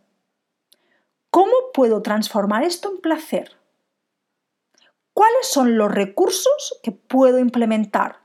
¿Cómo 1.29 1.53
puedo 1.71 2.01
transformar 2.01 2.63
esto 2.63 2.89
en 2.89 2.99
placer? 2.99 3.51
¿Cuáles 5.13 5.47
son 5.47 5.77
los 5.77 5.91
recursos 5.91 6.79
que 6.81 6.91
puedo 6.91 7.37
implementar? 7.37 8.21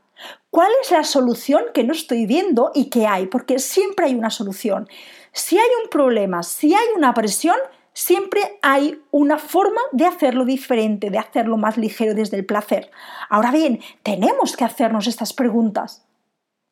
¿Cuál 0.48 0.70
es 0.82 0.90
la 0.90 1.04
solución 1.04 1.64
que 1.74 1.84
no 1.84 1.92
estoy 1.92 2.24
viendo 2.24 2.72
y 2.74 2.88
que 2.88 3.06
hay? 3.06 3.26
Porque 3.26 3.58
siempre 3.58 4.06
hay 4.06 4.14
una 4.14 4.30
solución. 4.30 4.88
Si 5.32 5.58
hay 5.58 5.68
un 5.84 5.90
problema, 5.90 6.42
si 6.42 6.74
hay 6.74 6.88
una 6.96 7.12
presión, 7.12 7.56
siempre 8.00 8.58
hay 8.62 8.98
una 9.10 9.36
forma 9.36 9.82
de 9.92 10.06
hacerlo 10.06 10.46
diferente, 10.46 11.10
de 11.10 11.18
hacerlo 11.18 11.58
más 11.58 11.76
ligero 11.76 12.14
desde 12.14 12.38
el 12.38 12.46
placer. 12.46 12.90
Ahora 13.28 13.50
bien, 13.50 13.80
tenemos 14.02 14.56
que 14.56 14.64
hacernos 14.64 15.06
estas 15.06 15.34
preguntas. 15.34 16.06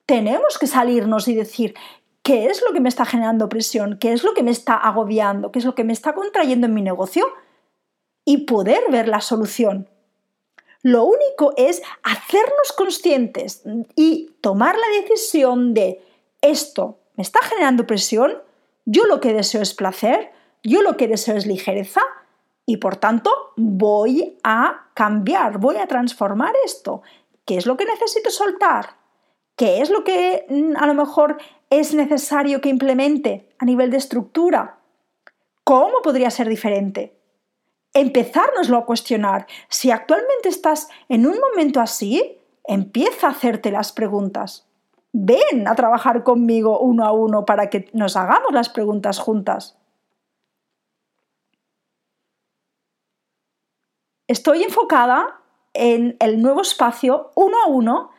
Tenemos 0.06 0.56
que 0.56 0.66
salirnos 0.66 1.28
y 1.28 1.34
decir, 1.34 1.74
¿qué 2.22 2.46
es 2.46 2.62
lo 2.66 2.72
que 2.72 2.80
me 2.80 2.88
está 2.88 3.04
generando 3.04 3.50
presión? 3.50 3.98
¿Qué 4.00 4.14
es 4.14 4.24
lo 4.24 4.32
que 4.32 4.42
me 4.42 4.50
está 4.50 4.74
agobiando? 4.74 5.52
¿Qué 5.52 5.58
es 5.58 5.66
lo 5.66 5.74
que 5.74 5.84
me 5.84 5.92
está 5.92 6.14
contrayendo 6.14 6.66
en 6.66 6.72
mi 6.72 6.80
negocio? 6.80 7.26
Y 8.24 8.46
poder 8.46 8.80
ver 8.90 9.06
la 9.06 9.20
solución. 9.20 9.86
Lo 10.80 11.04
único 11.04 11.52
es 11.58 11.82
hacernos 12.04 12.72
conscientes 12.74 13.64
y 13.96 14.30
tomar 14.40 14.76
la 14.78 15.02
decisión 15.02 15.74
de 15.74 16.02
esto 16.40 17.00
me 17.16 17.22
está 17.22 17.42
generando 17.42 17.86
presión, 17.86 18.32
yo 18.86 19.04
lo 19.04 19.20
que 19.20 19.34
deseo 19.34 19.60
es 19.60 19.74
placer, 19.74 20.30
yo 20.62 20.82
lo 20.82 20.96
que 20.96 21.08
deseo 21.08 21.36
es 21.36 21.46
ligereza 21.46 22.02
y 22.66 22.76
por 22.76 22.96
tanto 22.96 23.30
voy 23.56 24.38
a 24.42 24.88
cambiar, 24.94 25.58
voy 25.58 25.76
a 25.76 25.86
transformar 25.86 26.54
esto. 26.64 27.02
¿Qué 27.44 27.56
es 27.56 27.66
lo 27.66 27.76
que 27.76 27.86
necesito 27.86 28.30
soltar? 28.30 28.96
¿Qué 29.56 29.80
es 29.80 29.88
lo 29.88 30.04
que 30.04 30.44
mm, 30.48 30.76
a 30.76 30.86
lo 30.86 30.94
mejor 30.94 31.38
es 31.70 31.94
necesario 31.94 32.60
que 32.60 32.68
implemente 32.68 33.48
a 33.58 33.64
nivel 33.64 33.90
de 33.90 33.96
estructura? 33.96 34.80
¿Cómo 35.64 36.02
podría 36.02 36.30
ser 36.30 36.48
diferente? 36.48 37.18
Empezárnoslo 37.94 38.76
a 38.76 38.84
cuestionar. 38.84 39.46
Si 39.68 39.90
actualmente 39.90 40.50
estás 40.50 40.88
en 41.08 41.26
un 41.26 41.38
momento 41.40 41.80
así, 41.80 42.38
empieza 42.64 43.28
a 43.28 43.30
hacerte 43.30 43.70
las 43.70 43.92
preguntas. 43.92 44.66
Ven 45.12 45.66
a 45.66 45.74
trabajar 45.74 46.22
conmigo 46.22 46.78
uno 46.80 47.06
a 47.06 47.12
uno 47.12 47.46
para 47.46 47.70
que 47.70 47.88
nos 47.94 48.14
hagamos 48.14 48.52
las 48.52 48.68
preguntas 48.68 49.18
juntas. 49.18 49.77
Estoy 54.28 54.62
enfocada 54.62 55.40
en 55.74 56.16
el 56.20 56.40
nuevo 56.40 56.60
espacio 56.60 57.32
uno 57.34 57.56
a 57.64 57.68
uno, 57.68 58.10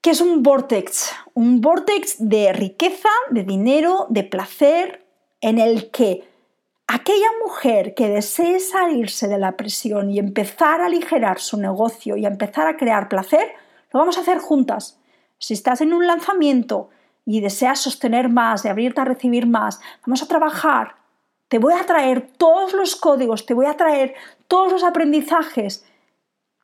que 0.00 0.10
es 0.10 0.20
un 0.20 0.42
vortex, 0.42 1.14
un 1.32 1.60
vortex 1.62 2.16
de 2.18 2.52
riqueza, 2.52 3.08
de 3.30 3.44
dinero, 3.44 4.06
de 4.10 4.24
placer, 4.24 5.06
en 5.40 5.58
el 5.58 5.90
que 5.90 6.28
aquella 6.86 7.28
mujer 7.42 7.94
que 7.94 8.08
desee 8.08 8.60
salirse 8.60 9.28
de 9.28 9.38
la 9.38 9.56
presión 9.56 10.10
y 10.10 10.18
empezar 10.18 10.80
a 10.80 10.86
aligerar 10.86 11.40
su 11.40 11.56
negocio 11.56 12.16
y 12.16 12.26
a 12.26 12.28
empezar 12.28 12.66
a 12.66 12.76
crear 12.76 13.08
placer, 13.08 13.52
lo 13.92 14.00
vamos 14.00 14.18
a 14.18 14.20
hacer 14.20 14.38
juntas. 14.38 14.98
Si 15.38 15.54
estás 15.54 15.80
en 15.80 15.92
un 15.92 16.06
lanzamiento 16.06 16.90
y 17.24 17.40
deseas 17.40 17.80
sostener 17.80 18.28
más 18.28 18.64
y 18.64 18.68
abrirte 18.68 19.00
a 19.00 19.04
recibir 19.06 19.46
más, 19.46 19.80
vamos 20.06 20.22
a 20.22 20.28
trabajar. 20.28 20.96
Te 21.48 21.58
voy 21.58 21.74
a 21.74 21.86
traer 21.86 22.32
todos 22.36 22.72
los 22.72 22.96
códigos, 22.96 23.46
te 23.46 23.54
voy 23.54 23.66
a 23.66 23.76
traer 23.76 24.14
todos 24.48 24.72
los 24.72 24.84
aprendizajes 24.84 25.84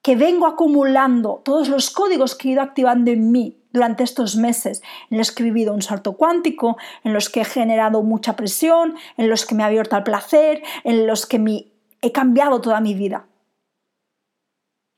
que 0.02 0.16
vengo 0.16 0.46
acumulando, 0.46 1.42
todos 1.44 1.68
los 1.68 1.90
códigos 1.90 2.34
que 2.34 2.48
he 2.48 2.52
ido 2.52 2.62
activando 2.62 3.10
en 3.10 3.32
mí 3.32 3.60
durante 3.72 4.02
estos 4.02 4.36
meses, 4.36 4.82
en 5.10 5.18
los 5.18 5.30
que 5.30 5.42
he 5.42 5.46
vivido 5.46 5.74
un 5.74 5.82
salto 5.82 6.14
cuántico, 6.14 6.76
en 7.04 7.12
los 7.12 7.28
que 7.28 7.42
he 7.42 7.44
generado 7.44 8.02
mucha 8.02 8.34
presión, 8.34 8.96
en 9.16 9.28
los 9.28 9.46
que 9.46 9.54
me 9.54 9.62
he 9.62 9.66
abierto 9.66 9.96
al 9.96 10.02
placer, 10.02 10.62
en 10.84 11.06
los 11.06 11.26
que 11.26 11.38
me 11.38 11.66
he 12.00 12.12
cambiado 12.12 12.60
toda 12.60 12.80
mi 12.80 12.94
vida. 12.94 13.26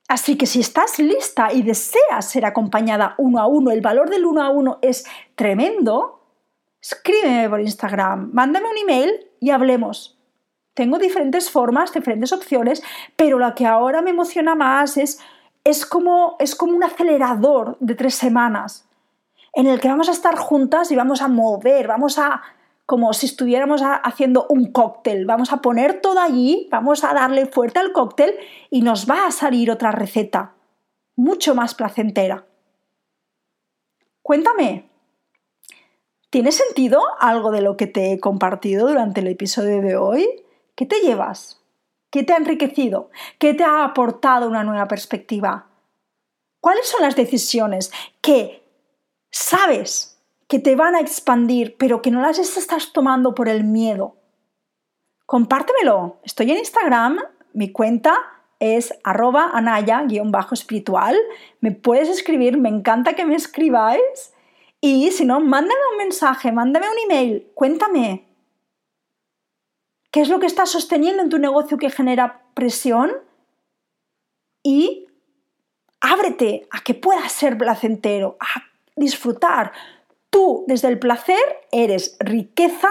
Así 0.08 0.36
que 0.36 0.46
si 0.46 0.60
estás 0.60 0.98
lista 0.98 1.52
y 1.52 1.62
deseas 1.62 2.28
ser 2.28 2.44
acompañada 2.44 3.14
uno 3.18 3.40
a 3.40 3.46
uno, 3.46 3.70
el 3.70 3.80
valor 3.80 4.10
del 4.10 4.26
uno 4.26 4.42
a 4.42 4.50
uno 4.50 4.78
es 4.82 5.04
tremendo, 5.34 6.22
escríbeme 6.80 7.48
por 7.48 7.60
Instagram, 7.60 8.30
mándame 8.32 8.68
un 8.68 8.78
email 8.78 9.10
y 9.40 9.50
hablemos. 9.50 10.21
Tengo 10.74 10.98
diferentes 10.98 11.50
formas, 11.50 11.92
diferentes 11.92 12.32
opciones, 12.32 12.82
pero 13.16 13.38
la 13.38 13.54
que 13.54 13.66
ahora 13.66 14.00
me 14.00 14.10
emociona 14.10 14.54
más 14.54 14.96
es, 14.96 15.20
es, 15.64 15.84
como, 15.84 16.36
es 16.38 16.54
como 16.54 16.76
un 16.76 16.84
acelerador 16.84 17.76
de 17.80 17.94
tres 17.94 18.14
semanas 18.14 18.88
en 19.54 19.66
el 19.66 19.80
que 19.80 19.88
vamos 19.88 20.08
a 20.08 20.12
estar 20.12 20.36
juntas 20.36 20.90
y 20.90 20.96
vamos 20.96 21.20
a 21.20 21.28
mover, 21.28 21.86
vamos 21.86 22.18
a, 22.18 22.42
como 22.86 23.12
si 23.12 23.26
estuviéramos 23.26 23.82
haciendo 23.82 24.46
un 24.48 24.72
cóctel, 24.72 25.26
vamos 25.26 25.52
a 25.52 25.58
poner 25.58 26.00
todo 26.00 26.20
allí, 26.20 26.68
vamos 26.70 27.04
a 27.04 27.12
darle 27.12 27.46
fuerte 27.46 27.78
al 27.78 27.92
cóctel 27.92 28.34
y 28.70 28.80
nos 28.80 29.08
va 29.08 29.26
a 29.26 29.30
salir 29.30 29.70
otra 29.70 29.92
receta 29.92 30.54
mucho 31.16 31.54
más 31.54 31.74
placentera. 31.74 32.46
Cuéntame, 34.22 34.88
¿tiene 36.30 36.52
sentido 36.52 37.02
algo 37.20 37.50
de 37.50 37.60
lo 37.60 37.76
que 37.76 37.86
te 37.86 38.12
he 38.12 38.20
compartido 38.20 38.88
durante 38.88 39.20
el 39.20 39.28
episodio 39.28 39.82
de 39.82 39.96
hoy? 39.96 40.26
¿Qué 40.74 40.86
te 40.86 41.00
llevas? 41.00 41.60
¿Qué 42.10 42.22
te 42.22 42.32
ha 42.32 42.36
enriquecido? 42.36 43.10
¿Qué 43.38 43.54
te 43.54 43.64
ha 43.64 43.84
aportado 43.84 44.48
una 44.48 44.64
nueva 44.64 44.88
perspectiva? 44.88 45.66
¿Cuáles 46.60 46.86
son 46.86 47.02
las 47.02 47.16
decisiones 47.16 47.92
que 48.20 48.62
sabes 49.30 50.20
que 50.48 50.58
te 50.58 50.76
van 50.76 50.94
a 50.94 51.00
expandir, 51.00 51.76
pero 51.78 52.02
que 52.02 52.10
no 52.10 52.20
las 52.20 52.38
estás 52.38 52.92
tomando 52.92 53.34
por 53.34 53.48
el 53.48 53.64
miedo? 53.64 54.16
Compártemelo. 55.26 56.20
Estoy 56.24 56.52
en 56.52 56.58
Instagram, 56.58 57.18
mi 57.54 57.72
cuenta 57.72 58.18
es 58.60 58.94
arroba 59.02 59.50
anaya-espiritual. 59.54 61.16
Me 61.60 61.72
puedes 61.72 62.08
escribir, 62.08 62.58
me 62.58 62.68
encanta 62.68 63.14
que 63.14 63.24
me 63.24 63.34
escribáis. 63.34 64.32
Y 64.80 65.10
si 65.10 65.24
no, 65.24 65.40
mándame 65.40 65.80
un 65.92 65.98
mensaje, 65.98 66.52
mándame 66.52 66.86
un 66.88 66.98
email, 67.10 67.50
cuéntame, 67.54 68.31
¿Qué 70.12 70.20
es 70.20 70.28
lo 70.28 70.38
que 70.38 70.46
estás 70.46 70.68
sosteniendo 70.68 71.22
en 71.22 71.30
tu 71.30 71.38
negocio 71.38 71.78
que 71.78 71.90
genera 71.90 72.42
presión? 72.52 73.10
Y 74.62 75.06
ábrete 76.00 76.68
a 76.70 76.82
que 76.82 76.92
pueda 76.92 77.26
ser 77.30 77.56
placentero, 77.56 78.36
a 78.38 78.62
disfrutar. 78.94 79.72
Tú 80.28 80.64
desde 80.68 80.88
el 80.88 80.98
placer 80.98 81.40
eres 81.72 82.18
riqueza, 82.20 82.90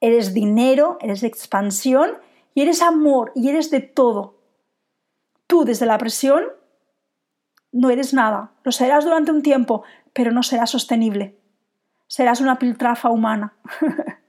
eres 0.00 0.34
dinero, 0.34 0.98
eres 1.00 1.22
expansión 1.22 2.18
y 2.54 2.60
eres 2.60 2.82
amor 2.82 3.32
y 3.34 3.48
eres 3.48 3.70
de 3.70 3.80
todo. 3.80 4.38
Tú 5.46 5.64
desde 5.64 5.86
la 5.86 5.96
presión 5.96 6.44
no 7.72 7.88
eres 7.88 8.12
nada. 8.12 8.52
Lo 8.64 8.72
serás 8.72 9.04
durante 9.06 9.32
un 9.32 9.42
tiempo, 9.42 9.82
pero 10.12 10.30
no 10.30 10.42
serás 10.42 10.70
sostenible. 10.70 11.38
Serás 12.06 12.42
una 12.42 12.58
piltrafa 12.58 13.08
humana. 13.08 13.54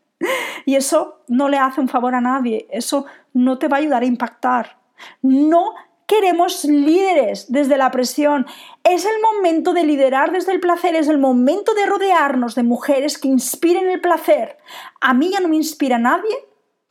Y 0.65 0.76
eso 0.76 1.21
no 1.28 1.50
le 1.50 1.58
hace 1.58 1.82
un 1.82 1.88
favor 1.88 2.15
a 2.15 2.21
nadie, 2.21 2.67
eso 2.71 3.06
no 3.34 3.58
te 3.58 3.67
va 3.67 3.78
a 3.78 3.80
ayudar 3.80 4.04
a 4.04 4.08
impactar. 4.08 4.78
No 5.21 5.74
queremos 6.12 6.65
líderes 6.65 7.50
desde 7.50 7.78
la 7.78 7.89
presión. 7.89 8.45
Es 8.84 9.06
el 9.06 9.21
momento 9.21 9.74
de 9.74 9.86
liderar 9.86 10.34
desde 10.34 10.52
el 10.52 10.60
placer, 10.60 10.93
es 10.93 11.08
el 11.08 11.17
momento 11.17 11.74
de 11.74 11.86
rodearnos 11.86 12.54
de 12.54 12.63
mujeres 12.63 13.17
que 13.17 13.30
inspiren 13.30 13.89
el 13.89 14.02
placer. 14.02 14.58
A 15.00 15.13
mí 15.13 15.32
ya 15.32 15.39
no 15.39 15.47
me 15.47 15.56
inspira 15.56 15.97
nadie 15.97 16.36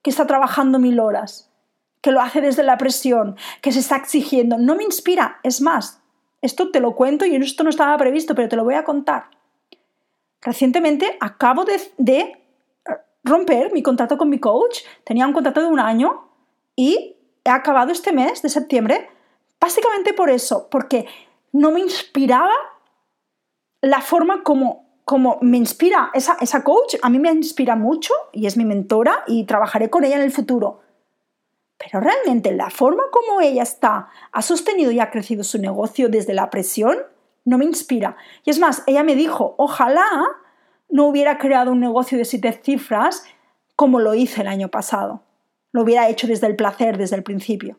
que 0.03 0.09
está 0.09 0.27
trabajando 0.27 0.79
mil 0.79 0.99
horas, 0.99 1.51
que 2.01 2.13
lo 2.13 2.23
hace 2.23 2.41
desde 2.41 2.63
la 2.63 2.79
presión, 2.79 3.37
que 3.61 3.73
se 3.73 3.81
está 3.81 3.97
exigiendo. 3.97 4.57
No 4.57 4.75
me 4.75 4.85
inspira. 4.85 5.39
Es 5.43 5.61
más, 5.61 6.01
esto 6.41 6.71
te 6.71 6.81
lo 6.81 6.97
cuento 6.97 7.27
y 7.27 7.37
esto 7.37 7.63
no 7.63 7.69
estaba 7.69 7.99
previsto, 7.99 8.35
pero 8.35 8.49
te 8.49 8.57
lo 8.57 8.65
voy 8.65 8.75
a 8.75 8.85
contar. 8.85 9.25
Recientemente 10.41 11.19
acabo 11.21 11.67
de, 11.67 11.79
de 11.99 12.40
romper 13.25 13.73
mi 13.73 13.83
contrato 13.83 14.17
con 14.19 14.29
mi 14.29 14.39
coach. 14.39 14.81
Tenía 15.05 15.27
un 15.27 15.33
contrato 15.33 15.61
de 15.61 15.67
un 15.67 15.81
año 15.81 16.29
y 16.77 17.17
he 17.45 17.51
acabado 17.51 17.93
este 17.93 18.13
mes 18.13 18.43
de 18.43 18.49
septiembre 18.49 19.09
básicamente 19.61 20.15
por 20.15 20.31
eso, 20.31 20.69
porque 20.71 21.07
no 21.53 21.71
me 21.71 21.81
inspiraba 21.81 22.55
la 23.83 24.01
forma 24.01 24.43
como, 24.43 25.01
como 25.05 25.39
me 25.43 25.59
inspira 25.59 26.11
esa, 26.15 26.37
esa 26.41 26.65
coach. 26.65 26.97
A 27.03 27.11
mí 27.11 27.19
me 27.19 27.31
inspira 27.31 27.77
mucho 27.77 28.15
y 28.33 28.47
es 28.47 28.57
mi 28.57 28.65
mentora 28.65 29.23
y 29.27 29.45
trabajaré 29.45 29.91
con 29.91 30.05
ella 30.05 30.17
en 30.17 30.23
el 30.23 30.33
futuro. 30.33 30.81
Pero 31.77 32.01
realmente 32.01 32.53
la 32.53 32.71
forma 32.71 33.05
como 33.11 33.41
ella 33.41 33.63
está, 33.63 34.09
ha 34.33 34.43
sostenido 34.43 34.91
y 34.91 35.01
ha 35.01 35.11
crecido 35.11 35.45
su 35.45 35.59
negocio 35.59 36.09
desde 36.09 36.35
la 36.35 36.51
presión, 36.51 36.99
no 37.45 37.57
me 37.59 37.65
inspira. 37.65 38.17
Y 38.45 38.51
es 38.51 38.59
más, 38.59 38.83
ella 38.87 39.03
me 39.03 39.15
dijo, 39.15 39.55
ojalá 39.57 40.07
no 40.91 41.07
hubiera 41.07 41.39
creado 41.39 41.73
un 41.73 41.81
negocio 41.81 42.19
de 42.19 42.25
siete 42.25 42.53
cifras 42.63 43.25
como 43.77 44.01
lo 44.01 44.15
hice 44.15 44.43
el 44.43 44.49
año 44.49 44.69
pasado. 44.69 45.23
Lo 45.73 45.83
hubiera 45.83 46.09
hecho 46.09 46.27
desde 46.27 46.47
el 46.47 46.57
placer, 46.57 46.99
desde 46.99 47.17
el 47.17 47.23
principio. 47.23 47.79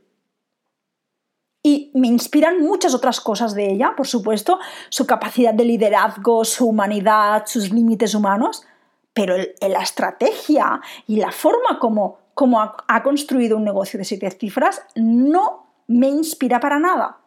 Y 1.64 1.92
me 1.94 2.08
inspiran 2.08 2.60
muchas 2.60 2.96
otras 2.96 3.22
cosas 3.22 3.54
de 3.54 3.70
ella, 3.70 3.94
por 3.96 4.08
supuesto, 4.08 4.60
su 4.90 5.06
capacidad 5.06 5.54
de 5.54 5.66
liderazgo, 5.66 6.44
su 6.44 6.68
humanidad, 6.68 7.44
sus 7.46 7.72
límites 7.72 8.16
humanos, 8.16 8.66
pero 9.14 9.36
la 9.38 9.82
estrategia 9.82 10.82
y 11.06 11.18
la 11.18 11.32
forma 11.32 11.78
como, 11.80 12.18
como 12.34 12.62
ha, 12.62 12.78
ha 12.88 13.04
construido 13.04 13.58
un 13.58 13.64
negocio 13.64 14.00
de 14.00 14.06
siete 14.06 14.32
cifras 14.32 14.82
no 14.96 15.68
me 15.88 16.08
inspira 16.08 16.60
para 16.60 16.80
nada. 16.80 17.20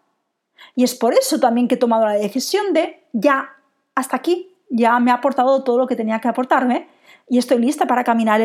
Y 0.75 0.83
es 0.83 0.95
por 0.95 1.15
eso 1.15 1.39
también 1.39 1.69
que 1.69 1.77
he 1.77 1.79
tomado 1.79 2.07
la 2.07 2.13
decisión 2.13 2.73
de 2.73 3.05
ya, 3.13 3.51
hasta 3.95 4.17
aquí, 4.17 4.54
ya 4.71 4.99
me 5.01 5.11
ha 5.11 5.15
aportado 5.15 5.63
todo 5.63 5.79
lo 5.79 5.87
que 5.87 5.97
tenía 5.97 6.21
que 6.21 6.29
aportarme 6.29 6.89
y 7.29 7.39
estoy 7.39 7.59
lista 7.59 7.87
para 7.87 8.05
caminar 8.05 8.41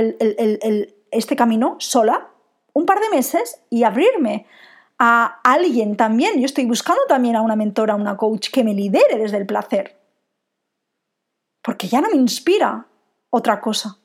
este 1.12 1.36
camino 1.36 1.76
sola 1.80 2.30
un 2.74 2.86
par 2.86 3.00
de 3.00 3.10
meses 3.10 3.62
y 3.70 3.84
abrirme 3.84 4.46
a 4.98 5.40
alguien 5.44 5.96
también. 5.96 6.40
Yo 6.40 6.46
estoy 6.46 6.66
buscando 6.66 7.02
también 7.08 7.36
a 7.36 7.42
una 7.42 7.56
mentora, 7.56 7.94
a 7.94 7.98
una 7.98 8.18
coach 8.18 8.50
que 8.52 8.64
me 8.64 8.74
lidere 8.74 9.18
desde 9.18 9.38
el 9.38 9.46
placer. 9.46 9.98
Porque 11.62 11.88
ya 11.88 12.02
no 12.02 12.10
me 12.10 12.18
inspira 12.18 12.86
otra 13.30 13.60
cosa. 13.60 13.98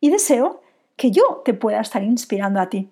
Y 0.00 0.10
deseo 0.10 0.62
que 0.96 1.10
yo 1.10 1.42
te 1.44 1.54
pueda 1.54 1.80
estar 1.80 2.02
inspirando 2.02 2.60
a 2.60 2.68
ti. 2.68 2.90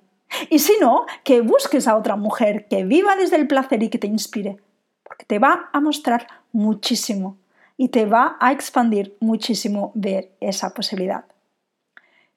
Y 0.51 0.59
si 0.59 0.75
no, 0.81 1.07
que 1.25 1.41
busques 1.41 1.89
a 1.89 1.97
otra 1.97 2.17
mujer 2.17 2.69
que 2.69 2.85
viva 2.85 3.17
desde 3.17 3.37
el 3.37 3.47
placer 3.47 3.83
y 3.83 3.89
que 3.89 3.99
te 3.99 4.07
inspire. 4.07 4.57
Porque 5.03 5.25
te 5.25 5.39
va 5.39 5.71
a 5.73 5.81
mostrar 5.81 6.27
muchísimo 6.53 7.39
y 7.79 7.89
te 7.89 8.05
va 8.05 8.37
a 8.41 8.53
expandir 8.53 9.17
muchísimo 9.21 9.93
ver 9.95 10.33
esa 10.41 10.75
posibilidad. 10.75 11.25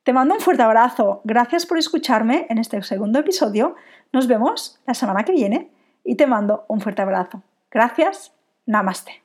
Te 0.03 0.13
mando 0.13 0.35
un 0.35 0.39
fuerte 0.39 0.63
abrazo. 0.63 1.21
Gracias 1.25 1.65
por 1.65 1.77
escucharme 1.77 2.45
en 2.49 2.59
este 2.59 2.81
segundo 2.83 3.19
episodio. 3.19 3.75
Nos 4.13 4.27
vemos 4.27 4.79
la 4.87 4.93
semana 4.93 5.23
que 5.23 5.33
viene 5.33 5.69
y 6.05 6.15
te 6.15 6.27
mando 6.27 6.65
un 6.69 6.79
fuerte 6.79 7.01
abrazo. 7.01 7.43
Gracias. 7.69 8.31
Namaste. 8.65 9.20